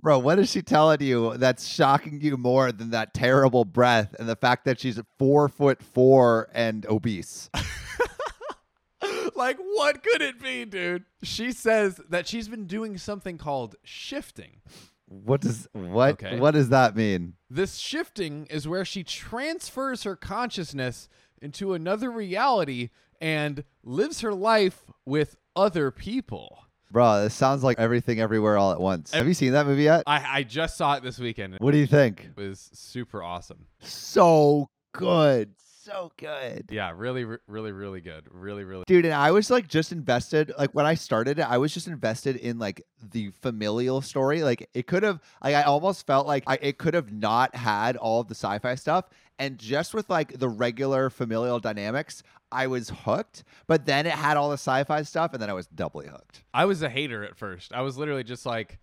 Bro, 0.00 0.20
what 0.20 0.38
is 0.38 0.50
she 0.50 0.62
telling 0.62 1.00
you 1.00 1.36
that's 1.36 1.66
shocking 1.66 2.20
you 2.20 2.36
more 2.36 2.70
than 2.70 2.90
that 2.90 3.12
terrible 3.14 3.64
breath 3.64 4.14
and 4.18 4.28
the 4.28 4.36
fact 4.36 4.64
that 4.66 4.78
she's 4.78 5.00
four 5.18 5.48
foot 5.48 5.82
four 5.82 6.48
and 6.54 6.86
obese? 6.86 7.50
like, 9.34 9.58
what 9.58 10.02
could 10.02 10.22
it 10.22 10.40
be, 10.40 10.64
dude? 10.64 11.04
She 11.22 11.52
says 11.52 12.00
that 12.08 12.26
she's 12.26 12.48
been 12.48 12.66
doing 12.66 12.98
something 12.98 13.38
called 13.38 13.76
shifting. 13.84 14.60
What 15.08 15.40
does 15.40 15.68
what 15.72 16.22
Okay. 16.22 16.38
what 16.40 16.52
does 16.52 16.68
that 16.70 16.96
mean? 16.96 17.34
This 17.48 17.76
shifting 17.76 18.46
is 18.46 18.66
where 18.66 18.84
she 18.84 19.04
transfers 19.04 20.02
her 20.02 20.16
consciousness 20.16 21.08
into 21.40 21.74
another 21.74 22.10
reality 22.10 22.90
and 23.20 23.62
lives 23.84 24.20
her 24.22 24.34
life 24.34 24.84
with 25.04 25.36
other 25.54 25.90
people. 25.90 26.65
Bro, 26.90 27.24
this 27.24 27.34
sounds 27.34 27.62
like 27.64 27.78
everything 27.78 28.20
everywhere 28.20 28.56
all 28.56 28.72
at 28.72 28.80
once. 28.80 29.12
Have 29.12 29.26
you 29.26 29.34
seen 29.34 29.52
that 29.52 29.66
movie 29.66 29.82
yet? 29.82 30.04
I, 30.06 30.38
I 30.38 30.42
just 30.44 30.76
saw 30.76 30.94
it 30.94 31.02
this 31.02 31.18
weekend. 31.18 31.56
What 31.58 31.72
do 31.72 31.78
you 31.78 31.86
think? 31.86 32.30
It 32.36 32.40
was 32.40 32.70
super 32.72 33.22
awesome. 33.22 33.66
So 33.80 34.68
good. 34.92 35.54
So 35.58 36.10
good. 36.16 36.68
Yeah, 36.70 36.92
really, 36.96 37.24
re- 37.24 37.38
really, 37.46 37.70
really 37.70 38.00
good. 38.00 38.24
Really, 38.32 38.64
really. 38.64 38.82
Dude, 38.88 39.04
and 39.04 39.14
I 39.14 39.30
was 39.30 39.50
like 39.50 39.68
just 39.68 39.92
invested. 39.92 40.52
Like 40.58 40.72
when 40.72 40.84
I 40.84 40.94
started 40.94 41.38
it, 41.38 41.42
I 41.42 41.58
was 41.58 41.72
just 41.72 41.86
invested 41.86 42.34
in 42.36 42.58
like 42.58 42.82
the 43.12 43.30
familial 43.40 44.00
story. 44.00 44.42
Like 44.42 44.68
it 44.74 44.88
could 44.88 45.04
have, 45.04 45.20
like 45.44 45.54
I 45.54 45.62
almost 45.62 46.04
felt 46.04 46.26
like 46.26 46.42
I, 46.48 46.58
it 46.60 46.78
could 46.78 46.94
have 46.94 47.12
not 47.12 47.54
had 47.54 47.96
all 47.96 48.20
of 48.20 48.26
the 48.26 48.34
sci-fi 48.34 48.74
stuff, 48.74 49.04
and 49.38 49.58
just 49.58 49.94
with 49.94 50.10
like 50.10 50.38
the 50.38 50.48
regular 50.48 51.08
familial 51.08 51.60
dynamics, 51.60 52.24
I 52.52 52.66
was 52.66 52.90
hooked. 53.04 53.44
But 53.66 53.86
then 53.86 54.06
it 54.06 54.12
had 54.12 54.36
all 54.36 54.48
the 54.48 54.54
sci-fi 54.54 55.02
stuff, 55.02 55.32
and 55.32 55.42
then 55.42 55.50
I 55.50 55.54
was 55.54 55.66
doubly 55.66 56.08
hooked. 56.08 56.44
I 56.54 56.64
was 56.64 56.82
a 56.82 56.88
hater 56.88 57.24
at 57.24 57.36
first. 57.36 57.72
I 57.72 57.82
was 57.82 57.96
literally 57.96 58.24
just 58.24 58.46
like, 58.46 58.78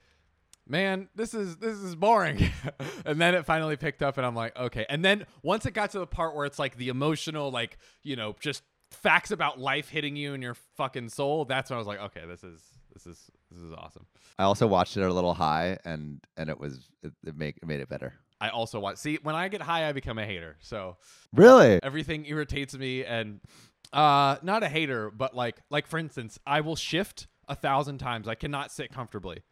man, 0.68 1.10
this 1.16 1.34
is 1.34 1.58
this 1.58 1.78
is 1.78 1.96
boring. 1.96 2.50
and 3.06 3.20
then 3.20 3.36
it 3.36 3.46
finally 3.46 3.78
picked 3.78 4.02
up 4.02 4.18
and 4.18 4.26
I'm 4.26 4.36
like, 4.36 4.58
okay. 4.58 4.86
And 4.90 5.04
then 5.04 5.26
once 5.42 5.66
it 5.66 5.72
got 5.72 5.92
to 5.92 6.00
the 6.00 6.08
part 6.08 6.36
where 6.36 6.46
it's 6.46 6.60
like 6.60 6.78
the 6.78 6.90
emotional, 6.90 7.52
like, 7.52 7.78
you 8.04 8.16
know, 8.16 8.36
just 8.40 8.64
facts 8.92 9.32
about 9.32 9.60
life 9.60 9.90
hitting 9.90 10.16
you 10.16 10.34
in 10.34 10.42
your 10.42 10.56
fucking 10.78 11.10
soul, 11.10 11.46
that's 11.46 11.70
when 11.70 11.76
I 11.76 11.80
was 11.80 11.88
like, 11.88 12.00
okay, 12.00 12.22
this 12.28 12.44
is 12.44 12.62
this 12.94 13.08
is 13.08 13.20
this 13.52 13.62
is 13.62 13.74
awesome. 13.74 14.06
I 14.38 14.44
also 14.44 14.68
watched 14.68 14.98
it 14.98 15.04
a 15.04 15.14
little 15.14 15.34
high, 15.34 15.78
and 15.86 16.22
and 16.38 16.50
it 16.50 16.60
was 16.60 16.90
it, 17.02 17.14
it 17.26 17.38
make 17.38 17.58
it 17.58 17.68
made 17.68 17.80
it 17.80 17.90
better. 17.90 18.14
I 18.46 18.50
also 18.50 18.80
want 18.80 18.98
see 19.00 19.20
when 19.24 19.36
I 19.36 19.48
get 19.48 19.62
high 19.62 19.88
I 19.88 19.94
become 19.94 20.18
a 20.20 20.26
hater. 20.26 20.58
So 20.60 20.98
Really? 21.34 21.80
everything 21.82 22.26
irritates 22.26 22.76
me 22.78 23.06
and 23.06 23.40
uh 23.94 24.36
not 24.42 24.64
a 24.64 24.68
hater, 24.70 25.10
but 25.12 25.34
like 25.36 25.58
like 25.70 25.88
for 25.88 25.98
instance, 25.98 26.38
I 26.46 26.60
will 26.62 26.76
shift 26.76 27.28
a 27.48 27.56
thousand 27.56 28.00
times. 28.00 28.28
I 28.28 28.36
cannot 28.36 28.72
sit 28.72 28.92
comfortably. 28.92 29.44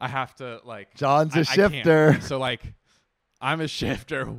I 0.00 0.08
have 0.08 0.34
to 0.36 0.60
like 0.64 0.94
John's 0.96 1.34
a 1.36 1.38
I- 1.38 1.40
I 1.40 1.44
shifter. 1.44 2.20
So 2.22 2.38
like, 2.38 2.62
I'm 3.40 3.60
a 3.60 3.68
shifter. 3.68 4.26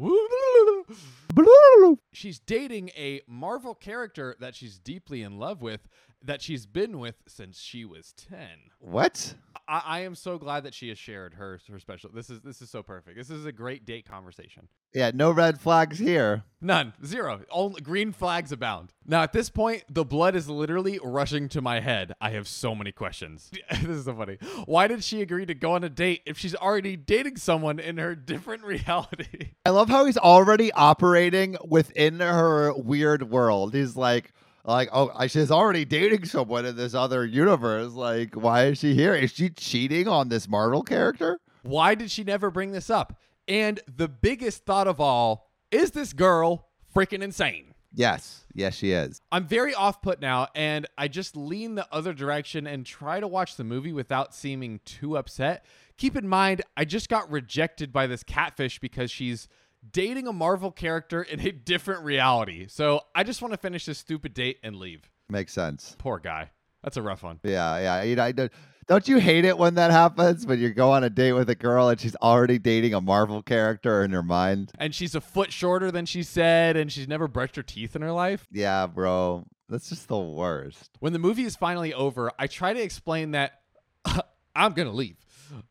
She's 2.11 2.39
dating 2.39 2.89
a 2.97 3.21
Marvel 3.27 3.75
character 3.75 4.35
that 4.39 4.55
she's 4.55 4.77
deeply 4.79 5.21
in 5.21 5.37
love 5.37 5.61
with, 5.61 5.87
that 6.23 6.41
she's 6.41 6.65
been 6.65 6.99
with 6.99 7.15
since 7.27 7.59
she 7.59 7.85
was 7.85 8.13
ten. 8.13 8.71
What? 8.79 9.35
I, 9.67 9.81
I 9.85 9.99
am 10.01 10.15
so 10.15 10.37
glad 10.37 10.63
that 10.63 10.73
she 10.73 10.89
has 10.89 10.97
shared 10.97 11.35
her 11.35 11.59
her 11.69 11.79
special. 11.79 12.09
This 12.13 12.29
is 12.29 12.41
this 12.41 12.61
is 12.61 12.69
so 12.69 12.83
perfect. 12.83 13.17
This 13.17 13.29
is 13.29 13.45
a 13.45 13.51
great 13.51 13.85
date 13.85 14.07
conversation. 14.07 14.67
Yeah, 14.93 15.11
no 15.13 15.29
red 15.29 15.59
flags 15.59 15.99
here. 15.99 16.43
None, 16.61 16.93
zero. 17.05 17.41
Only 17.51 17.81
green 17.81 18.11
flags 18.11 18.51
abound. 18.51 18.91
Now 19.05 19.21
at 19.21 19.33
this 19.33 19.49
point, 19.49 19.83
the 19.87 20.03
blood 20.03 20.35
is 20.35 20.49
literally 20.49 20.99
rushing 21.03 21.47
to 21.49 21.61
my 21.61 21.79
head. 21.79 22.13
I 22.19 22.31
have 22.31 22.47
so 22.47 22.73
many 22.73 22.91
questions. 22.91 23.51
this 23.69 23.83
is 23.83 24.05
so 24.05 24.15
funny. 24.15 24.37
Why 24.65 24.87
did 24.87 25.03
she 25.03 25.21
agree 25.21 25.45
to 25.45 25.53
go 25.53 25.73
on 25.73 25.83
a 25.83 25.89
date 25.89 26.21
if 26.25 26.37
she's 26.39 26.55
already 26.55 26.95
dating 26.95 27.37
someone 27.37 27.79
in 27.79 27.97
her 27.97 28.15
different 28.15 28.63
reality? 28.65 29.51
I 29.65 29.69
love 29.69 29.89
how 29.89 30.05
he's 30.05 30.17
already 30.17 30.71
operating 30.71 31.55
within 31.67 32.19
her 32.19 32.73
weird 32.73 33.29
world. 33.29 33.73
He's 33.75 33.95
like, 33.95 34.33
like, 34.65 34.89
oh, 34.91 35.11
I- 35.15 35.27
she's 35.27 35.51
already 35.51 35.85
dating 35.85 36.25
someone 36.25 36.65
in 36.65 36.75
this 36.75 36.93
other 36.93 37.25
universe. 37.25 37.93
Like, 37.93 38.35
why 38.35 38.65
is 38.65 38.79
she 38.79 38.93
here? 38.93 39.13
Is 39.13 39.31
she 39.31 39.49
cheating 39.49 40.07
on 40.07 40.29
this 40.29 40.47
Marvel 40.47 40.83
character? 40.83 41.39
Why 41.63 41.95
did 41.95 42.11
she 42.11 42.23
never 42.23 42.51
bring 42.51 42.71
this 42.71 42.89
up? 42.89 43.19
And 43.47 43.79
the 43.93 44.07
biggest 44.07 44.65
thought 44.65 44.87
of 44.87 44.99
all 44.99 45.49
is 45.71 45.91
this 45.91 46.13
girl 46.13 46.67
freaking 46.95 47.21
insane? 47.23 47.73
Yes, 47.91 48.45
yes, 48.53 48.75
she 48.75 48.91
is. 48.91 49.19
I'm 49.31 49.47
very 49.47 49.73
off 49.73 50.01
put 50.03 50.21
now, 50.21 50.47
and 50.53 50.85
I 50.95 51.07
just 51.07 51.35
lean 51.35 51.73
the 51.73 51.87
other 51.91 52.13
direction 52.13 52.67
and 52.67 52.85
try 52.85 53.19
to 53.19 53.27
watch 53.27 53.55
the 53.55 53.63
movie 53.63 53.93
without 53.93 54.35
seeming 54.35 54.79
too 54.85 55.17
upset. 55.17 55.65
Keep 55.97 56.15
in 56.15 56.27
mind, 56.27 56.61
I 56.77 56.85
just 56.85 57.09
got 57.09 57.31
rejected 57.31 57.91
by 57.91 58.05
this 58.05 58.21
catfish 58.21 58.77
because 58.79 59.09
she's 59.09 59.47
dating 59.91 60.27
a 60.27 60.33
Marvel 60.33 60.71
character 60.71 61.21
in 61.21 61.39
a 61.39 61.51
different 61.51 62.03
reality. 62.03 62.67
So 62.67 63.01
I 63.15 63.23
just 63.23 63.41
want 63.41 63.53
to 63.53 63.57
finish 63.57 63.85
this 63.85 63.97
stupid 63.97 64.33
date 64.33 64.57
and 64.63 64.75
leave. 64.75 65.09
Makes 65.29 65.53
sense. 65.53 65.95
Poor 65.97 66.19
guy. 66.19 66.51
That's 66.83 66.97
a 66.97 67.01
rough 67.01 67.23
one. 67.23 67.39
Yeah, 67.43 67.77
yeah. 67.79 68.03
You 68.03 68.15
know, 68.15 68.23
I 68.23 68.31
don't, 68.31 68.51
don't 68.87 69.07
you 69.07 69.19
hate 69.19 69.45
it 69.45 69.57
when 69.57 69.75
that 69.75 69.91
happens? 69.91 70.45
When 70.45 70.59
you 70.59 70.69
go 70.73 70.91
on 70.91 71.03
a 71.03 71.09
date 71.09 71.33
with 71.33 71.49
a 71.49 71.55
girl 71.55 71.89
and 71.89 71.99
she's 71.99 72.15
already 72.15 72.57
dating 72.57 72.93
a 72.93 73.01
Marvel 73.01 73.41
character 73.43 74.03
in 74.03 74.11
her 74.11 74.23
mind? 74.23 74.71
And 74.79 74.95
she's 74.95 75.13
a 75.13 75.21
foot 75.21 75.51
shorter 75.51 75.91
than 75.91 76.05
she 76.05 76.23
said, 76.23 76.75
and 76.75 76.91
she's 76.91 77.07
never 77.07 77.27
brushed 77.27 77.55
her 77.57 77.63
teeth 77.63 77.95
in 77.95 78.01
her 78.01 78.11
life. 78.11 78.47
Yeah, 78.51 78.87
bro. 78.87 79.45
That's 79.67 79.89
just 79.89 80.07
the 80.07 80.17
worst. 80.17 80.89
When 80.99 81.13
the 81.13 81.19
movie 81.19 81.43
is 81.43 81.55
finally 81.55 81.93
over, 81.93 82.31
I 82.39 82.47
try 82.47 82.73
to 82.73 82.81
explain 82.81 83.31
that 83.31 83.61
I'm 84.55 84.73
going 84.73 84.87
to 84.87 84.95
leave. 84.95 85.17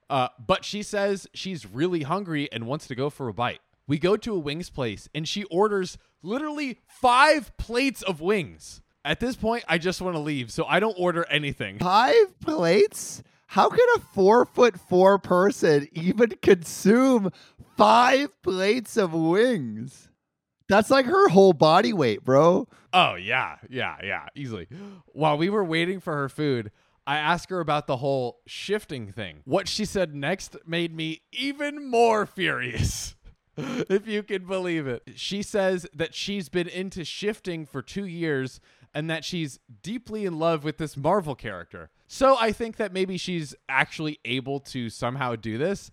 Uh, 0.08 0.28
but 0.44 0.64
she 0.64 0.82
says 0.82 1.26
she's 1.34 1.66
really 1.66 2.02
hungry 2.02 2.48
and 2.52 2.66
wants 2.66 2.86
to 2.88 2.94
go 2.94 3.10
for 3.10 3.28
a 3.28 3.34
bite. 3.34 3.60
We 3.88 3.98
go 3.98 4.16
to 4.18 4.34
a 4.34 4.38
wings 4.38 4.70
place 4.70 5.08
and 5.14 5.26
she 5.26 5.44
orders 5.44 5.98
literally 6.22 6.78
five 6.86 7.56
plates 7.56 8.02
of 8.02 8.20
wings. 8.20 8.82
At 9.04 9.18
this 9.18 9.34
point, 9.34 9.64
I 9.66 9.78
just 9.78 10.02
want 10.02 10.14
to 10.16 10.20
leave, 10.20 10.52
so 10.52 10.66
I 10.66 10.78
don't 10.80 10.96
order 10.98 11.26
anything. 11.30 11.78
Five 11.78 12.38
plates? 12.40 13.22
How 13.46 13.70
can 13.70 13.86
a 13.96 14.00
four 14.00 14.44
foot 14.44 14.78
four 14.78 15.18
person 15.18 15.88
even 15.92 16.34
consume 16.42 17.30
five 17.78 18.42
plates 18.42 18.98
of 18.98 19.14
wings? 19.14 20.10
That's 20.68 20.90
like 20.90 21.06
her 21.06 21.28
whole 21.30 21.54
body 21.54 21.94
weight, 21.94 22.22
bro. 22.22 22.68
Oh, 22.92 23.14
yeah, 23.14 23.56
yeah, 23.70 23.96
yeah, 24.02 24.26
easily. 24.36 24.68
While 25.06 25.38
we 25.38 25.48
were 25.48 25.64
waiting 25.64 25.98
for 26.00 26.12
her 26.12 26.28
food, 26.28 26.70
I 27.06 27.16
asked 27.16 27.48
her 27.48 27.60
about 27.60 27.86
the 27.86 27.96
whole 27.96 28.40
shifting 28.46 29.12
thing. 29.12 29.40
What 29.46 29.66
she 29.66 29.86
said 29.86 30.14
next 30.14 30.56
made 30.66 30.94
me 30.94 31.22
even 31.32 31.88
more 31.88 32.26
furious. 32.26 33.14
if 33.88 34.06
you 34.06 34.22
can 34.22 34.46
believe 34.46 34.86
it. 34.86 35.02
She 35.16 35.42
says 35.42 35.86
that 35.94 36.14
she's 36.14 36.48
been 36.48 36.68
into 36.68 37.04
shifting 37.04 37.66
for 37.66 37.82
two 37.82 38.06
years 38.06 38.60
and 38.94 39.10
that 39.10 39.24
she's 39.24 39.58
deeply 39.82 40.24
in 40.24 40.38
love 40.38 40.64
with 40.64 40.78
this 40.78 40.96
Marvel 40.96 41.34
character. 41.34 41.90
So 42.06 42.36
I 42.38 42.52
think 42.52 42.76
that 42.76 42.92
maybe 42.92 43.16
she's 43.16 43.54
actually 43.68 44.18
able 44.24 44.60
to 44.60 44.88
somehow 44.88 45.36
do 45.36 45.58
this. 45.58 45.90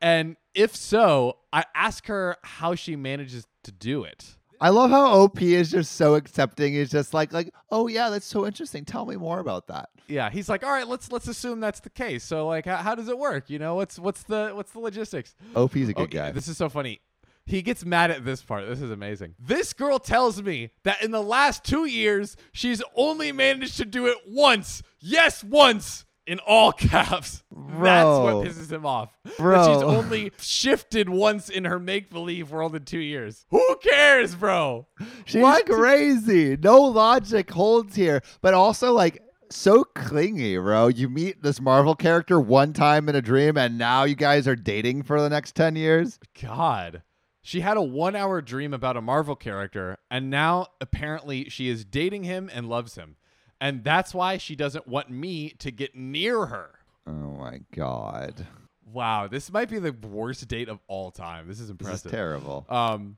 And 0.00 0.36
if 0.54 0.76
so, 0.76 1.38
I 1.52 1.64
ask 1.74 2.06
her 2.06 2.36
how 2.42 2.74
she 2.74 2.96
manages 2.96 3.46
to 3.62 3.72
do 3.72 4.04
it. 4.04 4.36
I 4.64 4.70
love 4.70 4.90
how 4.90 5.20
OP 5.20 5.42
is 5.42 5.70
just 5.70 5.92
so 5.92 6.14
accepting. 6.14 6.72
He's 6.72 6.90
just 6.90 7.12
like, 7.12 7.34
like, 7.34 7.52
oh 7.70 7.86
yeah, 7.86 8.08
that's 8.08 8.24
so 8.24 8.46
interesting. 8.46 8.86
Tell 8.86 9.04
me 9.04 9.14
more 9.14 9.38
about 9.40 9.66
that. 9.66 9.90
Yeah, 10.08 10.30
he's 10.30 10.48
like, 10.48 10.64
all 10.64 10.70
right, 10.70 10.88
let's 10.88 11.12
let's 11.12 11.28
assume 11.28 11.60
that's 11.60 11.80
the 11.80 11.90
case. 11.90 12.24
So 12.24 12.46
like, 12.46 12.64
how, 12.64 12.76
how 12.76 12.94
does 12.94 13.08
it 13.08 13.18
work? 13.18 13.50
You 13.50 13.58
know, 13.58 13.74
what's 13.74 13.98
what's 13.98 14.22
the 14.22 14.52
what's 14.54 14.72
the 14.72 14.78
logistics? 14.78 15.34
OP's 15.54 15.90
a 15.90 15.92
good 15.92 16.10
guy. 16.10 16.30
This 16.30 16.48
is 16.48 16.56
so 16.56 16.70
funny. 16.70 17.02
He 17.44 17.60
gets 17.60 17.84
mad 17.84 18.10
at 18.10 18.24
this 18.24 18.40
part. 18.40 18.66
This 18.66 18.80
is 18.80 18.90
amazing. 18.90 19.34
This 19.38 19.74
girl 19.74 19.98
tells 19.98 20.42
me 20.42 20.70
that 20.84 21.02
in 21.02 21.10
the 21.10 21.22
last 21.22 21.62
two 21.62 21.84
years, 21.84 22.34
she's 22.54 22.82
only 22.96 23.32
managed 23.32 23.76
to 23.76 23.84
do 23.84 24.06
it 24.06 24.16
once. 24.26 24.82
Yes, 24.98 25.44
once. 25.44 26.06
In 26.26 26.38
all 26.40 26.72
caps. 26.72 27.42
That's 27.52 28.06
what 28.06 28.46
pisses 28.46 28.72
him 28.72 28.86
off. 28.86 29.10
That 29.24 29.36
Bro. 29.36 29.64
she's 29.74 29.82
only 29.82 30.32
shifted 30.40 31.08
once 31.08 31.48
in 31.50 31.64
her 31.66 31.78
make 31.78 32.08
believe 32.10 32.50
world 32.50 32.74
in 32.74 32.84
two 32.84 32.98
years. 32.98 33.44
Who 33.50 33.76
cares, 33.82 34.34
bro? 34.34 34.86
She's 35.26 35.42
What? 35.42 35.66
crazy. 35.66 36.56
No 36.56 36.80
logic 36.80 37.50
holds 37.50 37.94
here, 37.94 38.22
but 38.40 38.54
also 38.54 38.92
like 38.92 39.22
so 39.50 39.84
clingy, 39.84 40.56
bro. 40.56 40.88
You 40.88 41.08
meet 41.10 41.42
this 41.42 41.60
Marvel 41.60 41.94
character 41.94 42.40
one 42.40 42.72
time 42.72 43.08
in 43.10 43.14
a 43.14 43.22
dream, 43.22 43.58
and 43.58 43.76
now 43.76 44.04
you 44.04 44.14
guys 44.14 44.48
are 44.48 44.56
dating 44.56 45.02
for 45.02 45.20
the 45.20 45.28
next 45.28 45.54
10 45.54 45.76
years. 45.76 46.18
God. 46.42 47.02
She 47.42 47.60
had 47.60 47.76
a 47.76 47.82
one 47.82 48.16
hour 48.16 48.40
dream 48.40 48.72
about 48.72 48.96
a 48.96 49.02
Marvel 49.02 49.36
character, 49.36 49.98
and 50.10 50.30
now 50.30 50.68
apparently 50.80 51.50
she 51.50 51.68
is 51.68 51.84
dating 51.84 52.24
him 52.24 52.50
and 52.52 52.66
loves 52.70 52.94
him. 52.94 53.16
And 53.64 53.82
that's 53.82 54.12
why 54.12 54.36
she 54.36 54.54
doesn't 54.56 54.86
want 54.86 55.08
me 55.08 55.48
to 55.60 55.70
get 55.70 55.94
near 55.94 56.44
her. 56.44 56.70
Oh 57.06 57.12
my 57.12 57.60
God. 57.74 58.46
Wow, 58.92 59.26
this 59.26 59.50
might 59.50 59.70
be 59.70 59.78
the 59.78 59.92
worst 59.92 60.46
date 60.48 60.68
of 60.68 60.80
all 60.86 61.10
time. 61.10 61.48
This 61.48 61.60
is 61.60 61.68
This 61.68 61.70
impressive. 61.70 62.06
is 62.06 62.12
terrible. 62.12 62.66
Um, 62.68 63.16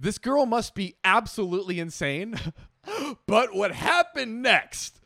this 0.00 0.16
girl 0.16 0.46
must 0.46 0.74
be 0.74 0.94
absolutely 1.04 1.78
insane. 1.78 2.36
but 3.26 3.54
what 3.54 3.72
happened 3.72 4.42
next? 4.42 4.98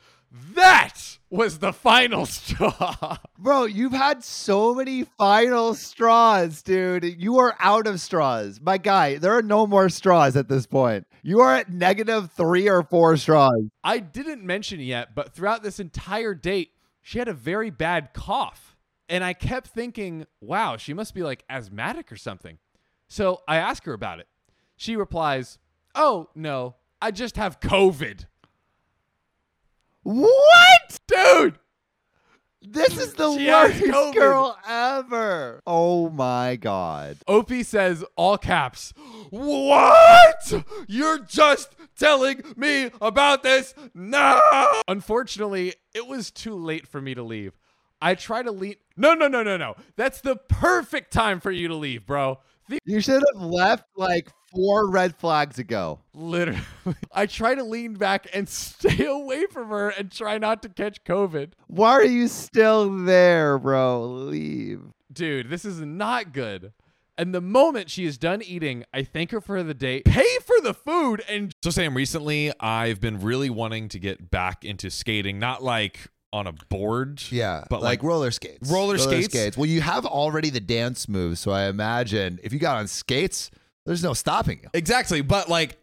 That 0.55 0.96
was 1.31 1.59
the 1.59 1.73
final 1.73 2.27
straw. 2.27 3.17
Bro, 3.39 3.65
you've 3.65 3.93
had 3.93 4.23
so 4.25 4.75
many 4.75 5.05
final 5.05 5.75
straws, 5.75 6.63
dude. 6.63 7.05
You 7.05 7.39
are 7.39 7.57
out 7.59 7.87
of 7.87 8.01
straws. 8.01 8.61
My 8.63 8.79
guy, 8.79 9.17
there 9.19 9.37
are 9.37 9.43
no 9.43 9.67
more 9.67 9.89
straws 9.89 10.37
at 10.37 10.49
this 10.49 10.67
point. 10.67 11.07
You 11.23 11.41
are 11.41 11.57
at 11.57 11.71
negative 11.71 12.31
three 12.33 12.69
or 12.69 12.83
four 12.83 13.17
straws. 13.17 13.65
I 13.83 13.99
didn't 13.99 14.45
mention 14.45 14.81
yet, 14.81 15.15
but 15.15 15.35
throughout 15.35 15.63
this 15.63 15.81
entire 15.81 16.35
date, 16.35 16.71
she 17.03 17.19
had 17.19 17.29
a 17.29 17.35
very 17.35 17.71
bad 17.71 18.13
cough. 18.13 18.77
And 19.09 19.23
I 19.23 19.35
kept 19.35 19.69
thinking, 19.69 20.27
wow, 20.41 20.77
she 20.77 20.93
must 20.93 21.15
be 21.15 21.23
like 21.23 21.45
asthmatic 21.49 22.11
or 22.11 22.17
something. 22.17 22.59
So 23.09 23.43
I 23.47 23.57
ask 23.57 23.85
her 23.85 23.93
about 23.93 24.19
it. 24.19 24.27
She 24.77 24.97
replies, 24.97 25.59
oh, 25.95 26.29
no, 26.35 26.75
I 27.01 27.13
just 27.13 27.37
have 27.37 27.61
COVID. 27.61 28.27
What? 30.11 31.01
Dude, 31.09 31.59
This 32.63 32.97
is 32.97 33.15
the 33.15 33.37
She 33.37 33.47
has 33.47 33.73
worst 33.73 33.83
COVID. 33.93 34.15
girl 34.15 34.59
ever. 34.69 35.61
Oh 35.67 36.11
my 36.11 36.55
God. 36.55 37.17
OP 37.27 37.51
says, 37.65 38.05
all 38.17 38.39
caps, 38.39 38.93
What? 39.31 40.65
You're 40.87 41.19
just 41.19 41.75
telling 41.99 42.43
me 42.57 42.91
about 43.01 43.43
this 43.43 43.75
now. 43.95 44.41
Unfortunately, 44.87 45.75
it 45.93 46.07
was 46.07 46.31
too 46.31 46.55
late 46.55 46.87
for 46.87 47.01
me 47.01 47.15
to 47.15 47.25
leave. 47.25 47.53
I 48.01 48.15
try 48.15 48.43
to 48.43 48.53
leave. 48.53 48.77
No, 48.97 49.15
no, 49.15 49.27
no, 49.27 49.43
no, 49.43 49.57
no. 49.57 49.75
That's 49.97 50.21
the 50.21 50.37
perfect 50.37 51.13
time 51.13 51.41
for 51.41 51.51
you 51.51 51.67
to 51.67 51.75
leave, 51.75 52.07
bro. 52.07 52.39
The- 52.69 52.79
You 52.85 53.01
should 53.01 53.25
have 53.35 53.43
left 53.43 53.87
like 53.97 54.31
four 54.53 54.91
red 54.91 55.17
flags 55.17 55.59
ago. 55.59 56.01
Literally. 56.15 56.61
I 57.13 57.27
try 57.27 57.55
to 57.55 57.63
lean 57.65 57.95
back 57.95 58.27
and 58.33 58.49
stay 58.49 59.07
away 59.07 59.47
from 59.47 59.69
her 59.69 59.91
and 59.91 60.11
try 60.11 60.39
not 60.39 60.63
to 60.63 60.69
catch 60.69 61.05
COVID. 61.05 61.53
Why 61.67 61.93
are 61.93 62.05
you 62.05 62.29
still 62.29 62.91
there, 63.05 63.59
bro? 63.59 64.03
Leave. 64.05 64.81
Dude, 65.13 65.49
this 65.51 65.65
is 65.65 65.81
not 65.81 66.33
good. 66.33 66.73
And 67.19 67.35
the 67.35 67.41
moment 67.41 67.89
she 67.89 68.05
is 68.05 68.19
done 68.19 68.43
eating, 68.43 68.85
I 68.93 69.03
thank 69.03 69.31
her 69.31 69.41
for 69.41 69.63
the 69.63 69.73
date, 69.73 70.05
pay 70.05 70.37
for 70.45 70.61
the 70.61 70.75
food, 70.75 71.23
and 71.29 71.51
So 71.65 71.71
Sam, 71.71 71.97
recently 71.97 72.53
I've 72.61 73.01
been 73.01 73.21
really 73.21 73.49
wanting 73.49 73.89
to 73.91 73.99
get 73.99 74.31
back 74.31 74.67
into 74.67 74.91
skating, 74.91 75.39
not 75.39 75.63
like 75.63 76.09
on 76.33 76.47
a 76.47 76.53
board. 76.69 77.23
Yeah, 77.31 77.65
But, 77.71 77.81
like, 77.81 78.01
like, 78.01 78.03
roller 78.03 78.31
skates. 78.31 78.71
roller 78.71 78.99
skates? 78.99 79.57
Well, 79.57 79.65
you 79.65 79.81
have 79.81 80.05
already 80.05 80.51
the 80.51 80.61
dance 80.61 81.09
moves, 81.09 81.41
so 81.41 81.51
I 81.53 81.69
imagine 81.69 82.39
if 82.43 82.53
you 82.53 82.59
got 82.59 82.77
on 82.77 82.87
skates, 82.89 83.51
there's 83.87 84.03
no 84.03 84.13
stopping 84.13 84.61
you. 84.63 84.69
Exactly. 84.75 85.21
But 85.23 85.49
like 85.49 85.79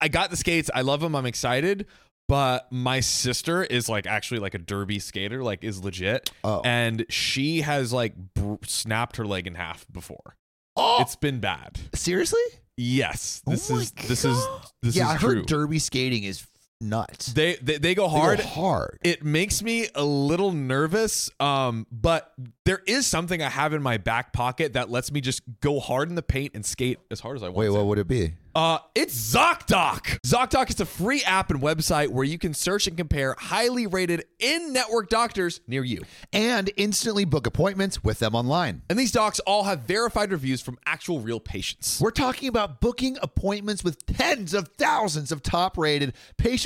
I 0.00 0.08
got 0.08 0.30
the 0.30 0.36
skates. 0.36 0.70
I 0.74 0.82
love 0.82 1.00
them. 1.00 1.14
I'm 1.16 1.26
excited. 1.26 1.86
But 2.28 2.66
my 2.72 2.98
sister 3.00 3.62
is 3.62 3.88
like 3.88 4.06
actually 4.06 4.40
like 4.40 4.54
a 4.54 4.58
derby 4.58 4.98
skater, 4.98 5.44
like 5.44 5.62
is 5.62 5.82
legit. 5.84 6.30
Oh. 6.42 6.60
And 6.64 7.06
she 7.08 7.60
has 7.60 7.92
like 7.92 8.14
br- 8.34 8.54
snapped 8.64 9.16
her 9.16 9.24
leg 9.24 9.46
in 9.46 9.54
half 9.54 9.86
before. 9.92 10.36
Oh, 10.76 10.98
It's 11.00 11.14
been 11.16 11.38
bad. 11.40 11.78
seriously? 11.94 12.40
Yes. 12.76 13.42
This 13.46 13.70
Oh 13.70 13.76
is 13.78 13.92
this 13.92 14.24
is 14.24 14.46
this 14.82 14.96
yeah, 14.96 15.10
is 15.10 15.14
I 15.14 15.16
true. 15.18 15.36
heard 15.36 15.46
derby 15.46 15.78
skating 15.78 16.24
is 16.24 16.44
nuts. 16.80 17.32
they, 17.32 17.56
they 17.56 17.78
they 17.78 17.94
go 17.94 18.06
They 18.06 18.12
go 18.14 18.18
hard. 18.18 18.40
hard. 18.40 18.98
it 19.02 19.24
makes 19.24 19.62
me 19.62 19.88
a 19.94 20.04
little 20.04 20.52
nervous 20.52 21.30
um 21.40 21.86
but 21.90 22.32
there 22.64 22.82
is 22.86 23.06
something 23.06 23.42
i 23.42 23.48
have 23.48 23.72
in 23.72 23.82
my 23.82 23.96
back 23.96 24.32
pocket 24.32 24.74
that 24.74 24.90
lets 24.90 25.10
me 25.10 25.20
just 25.20 25.40
go 25.60 25.80
hard 25.80 26.08
in 26.10 26.14
the 26.16 26.22
paint 26.22 26.52
and 26.54 26.66
skate 26.66 26.98
as 27.10 27.20
hard 27.20 27.36
as 27.36 27.42
i 27.42 27.46
want 27.46 27.56
Wait, 27.56 27.66
to. 27.66 27.72
what 27.74 27.86
would 27.86 27.98
it 27.98 28.08
be? 28.08 28.34
Uh, 28.54 28.78
it's 28.94 29.34
ZocDoc. 29.34 30.18
ZocDoc 30.22 30.70
is 30.70 30.80
a 30.80 30.86
free 30.86 31.22
app 31.24 31.50
and 31.50 31.60
website 31.60 32.08
where 32.08 32.24
you 32.24 32.38
can 32.38 32.54
search 32.54 32.86
and 32.86 32.96
compare 32.96 33.34
highly 33.38 33.86
rated 33.86 34.24
in-network 34.38 35.10
doctors 35.10 35.60
near 35.66 35.84
you. 35.84 36.00
And 36.32 36.70
instantly 36.78 37.26
book 37.26 37.46
appointments 37.46 38.02
with 38.02 38.18
them 38.18 38.34
online. 38.34 38.80
And 38.88 38.98
these 38.98 39.12
docs 39.12 39.40
all 39.40 39.64
have 39.64 39.80
verified 39.80 40.30
reviews 40.32 40.62
from 40.62 40.78
actual 40.86 41.20
real 41.20 41.38
patients. 41.38 42.00
We're 42.00 42.10
talking 42.12 42.48
about 42.48 42.80
booking 42.80 43.18
appointments 43.20 43.84
with 43.84 44.06
tens 44.06 44.54
of 44.54 44.68
thousands 44.78 45.30
of 45.32 45.42
top 45.42 45.76
rated, 45.76 46.14
patient 46.38 46.65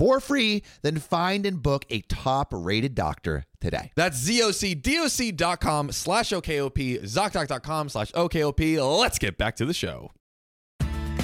for 0.00 0.18
free. 0.18 0.62
Then 0.80 0.96
find 0.96 1.44
and 1.44 1.62
book 1.62 1.84
a 1.90 2.00
top 2.00 2.54
rated 2.56 2.94
doctor 2.94 3.44
today. 3.60 3.92
That's 3.96 4.18
zocdoc.com 4.18 5.92
slash 5.92 6.30
OKOP, 6.30 7.02
ZocDoc.com 7.02 7.88
slash 7.90 8.10
OKOP. 8.12 8.98
Let's 8.98 9.18
get 9.18 9.36
back 9.36 9.56
to 9.56 9.66
the 9.66 9.74
show. 9.74 10.12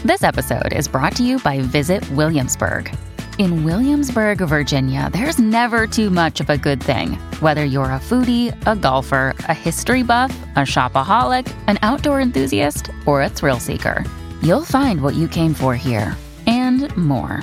This 0.05 0.23
episode 0.23 0.75
is 0.75 0.89
brought 0.89 1.17
to 1.17 1.25
you 1.25 1.39
by 1.39 1.61
Visit 1.61 2.09
Williamsburg. 2.11 2.95
In 3.39 3.65
Williamsburg, 3.65 4.39
Virginia, 4.39 5.09
there's 5.11 5.39
never 5.39 5.87
too 5.87 6.11
much 6.11 6.41
of 6.41 6.51
a 6.51 6.59
good 6.59 6.83
thing. 6.83 7.13
Whether 7.41 7.65
you're 7.65 7.85
a 7.85 7.99
foodie, 7.99 8.55
a 8.67 8.77
golfer, 8.77 9.35
a 9.41 9.55
history 9.55 10.03
buff, 10.03 10.37
a 10.55 10.61
shopaholic, 10.61 11.51
an 11.67 11.79
outdoor 11.81 12.21
enthusiast, 12.21 12.91
or 13.07 13.23
a 13.23 13.29
thrill 13.31 13.59
seeker, 13.59 14.05
you'll 14.43 14.65
find 14.65 15.01
what 15.01 15.15
you 15.15 15.29
came 15.29 15.55
for 15.55 15.75
here 15.75 16.15
and 16.47 16.95
more. 16.97 17.43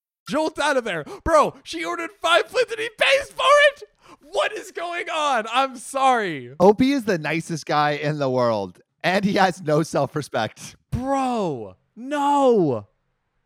Jolt 0.27 0.59
out 0.59 0.77
of 0.77 0.83
there. 0.83 1.03
Bro, 1.23 1.55
she 1.63 1.83
ordered 1.83 2.11
five 2.21 2.47
plates 2.47 2.71
and 2.71 2.79
he 2.79 2.89
pays 2.97 3.31
for 3.31 3.43
it? 3.73 3.83
What 4.21 4.51
is 4.53 4.71
going 4.71 5.09
on? 5.09 5.45
I'm 5.51 5.75
sorry. 5.77 6.55
OP 6.59 6.81
is 6.81 7.05
the 7.05 7.17
nicest 7.17 7.65
guy 7.65 7.91
in 7.91 8.17
the 8.19 8.29
world, 8.29 8.79
and 9.03 9.25
he 9.25 9.33
has 9.33 9.61
no 9.61 9.83
self 9.83 10.15
respect. 10.15 10.75
Bro, 10.91 11.75
no. 11.95 12.87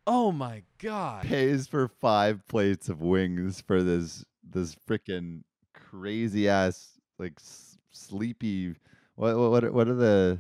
Oh 0.07 0.31
my 0.31 0.61
God. 0.79 1.23
Pays 1.25 1.67
for 1.67 1.87
five 1.87 2.47
plates 2.47 2.89
of 2.89 3.01
wings 3.01 3.61
for 3.65 3.81
this 3.81 4.23
this 4.47 4.75
freaking 4.87 5.41
crazy 5.73 6.47
ass 6.47 6.99
like 7.17 7.33
s- 7.39 7.77
sleepy. 7.91 8.75
What 9.15 9.35
what 9.37 9.73
what 9.73 9.87
are, 9.87 9.95
the 9.95 10.39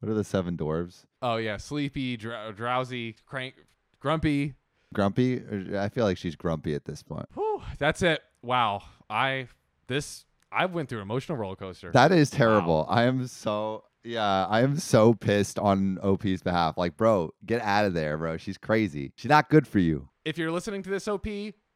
what 0.00 0.10
are 0.10 0.14
the 0.14 0.24
seven 0.24 0.56
dwarves? 0.56 1.04
Oh, 1.22 1.36
yeah. 1.36 1.56
Sleepy, 1.58 2.16
drow- 2.16 2.50
drowsy, 2.52 3.16
crank, 3.26 3.54
grumpy. 4.00 4.54
Grumpy? 4.94 5.38
Or- 5.38 5.78
I 5.78 5.88
feel 5.88 6.04
like 6.04 6.16
she's 6.16 6.36
grumpy 6.36 6.74
at 6.74 6.84
this 6.84 7.02
point. 7.02 7.26
Whew, 7.34 7.62
that's 7.78 8.02
it. 8.02 8.22
Wow. 8.42 8.82
I, 9.10 9.48
this, 9.88 10.24
I 10.50 10.66
went 10.66 10.88
through 10.88 10.98
an 10.98 11.02
emotional 11.02 11.36
roller 11.38 11.56
coaster. 11.56 11.90
That 11.92 12.12
is 12.12 12.30
terrible. 12.30 12.86
I 12.88 13.04
am 13.04 13.26
so 13.26 13.84
yeah, 14.06 14.46
I 14.46 14.60
am 14.60 14.76
so 14.78 15.14
pissed 15.14 15.58
on 15.58 15.98
OP's 16.02 16.42
behalf. 16.42 16.76
Like, 16.76 16.96
bro, 16.96 17.32
get 17.46 17.62
out 17.62 17.86
of 17.86 17.94
there, 17.94 18.18
bro. 18.18 18.36
She's 18.36 18.58
crazy. 18.58 19.12
She's 19.16 19.30
not 19.30 19.48
good 19.48 19.66
for 19.66 19.78
you. 19.78 20.08
if 20.26 20.36
you're 20.36 20.52
listening 20.52 20.82
to 20.82 20.90
this 20.90 21.08
OP, 21.08 21.26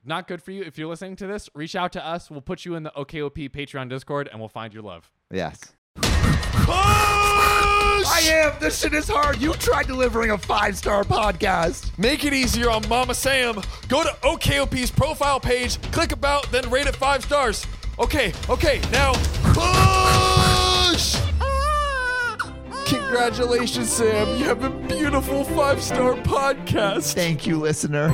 not 0.04 0.28
good 0.28 0.42
for 0.42 0.52
you. 0.52 0.62
If 0.62 0.76
you're 0.78 0.88
listening 0.88 1.16
to 1.16 1.26
this, 1.26 1.48
reach 1.54 1.74
out 1.74 1.92
to 1.92 2.06
us. 2.06 2.30
We'll 2.30 2.42
put 2.42 2.64
you 2.66 2.74
in 2.74 2.82
the 2.82 2.92
OKOP 2.96 3.50
Patreon 3.50 3.88
Discord 3.88 4.28
and 4.30 4.40
we'll 4.40 4.48
find 4.50 4.72
your 4.74 4.82
love. 4.82 5.10
Yes. 5.30 5.58
I 8.18 8.22
am. 8.22 8.52
This 8.58 8.80
shit 8.80 8.94
is 8.94 9.06
hard. 9.06 9.40
You 9.40 9.52
tried 9.52 9.86
delivering 9.86 10.32
a 10.32 10.38
five 10.38 10.76
star 10.76 11.04
podcast. 11.04 11.96
Make 11.96 12.24
it 12.24 12.32
easier 12.32 12.68
on 12.68 12.86
Mama 12.88 13.14
Sam. 13.14 13.62
Go 13.86 14.02
to 14.02 14.08
OKOP's 14.24 14.90
profile 14.90 15.38
page, 15.38 15.80
click 15.92 16.10
about, 16.10 16.50
then 16.50 16.68
rate 16.68 16.88
it 16.88 16.96
five 16.96 17.22
stars. 17.22 17.64
Okay, 17.96 18.32
okay, 18.48 18.80
now 18.90 19.12
push! 19.54 21.16
Congratulations, 22.86 23.88
Sam. 23.88 24.36
You 24.36 24.46
have 24.46 24.64
a 24.64 24.70
beautiful 24.70 25.44
five 25.44 25.80
star 25.80 26.14
podcast. 26.14 27.14
Thank 27.14 27.46
you, 27.46 27.56
listener. 27.60 28.08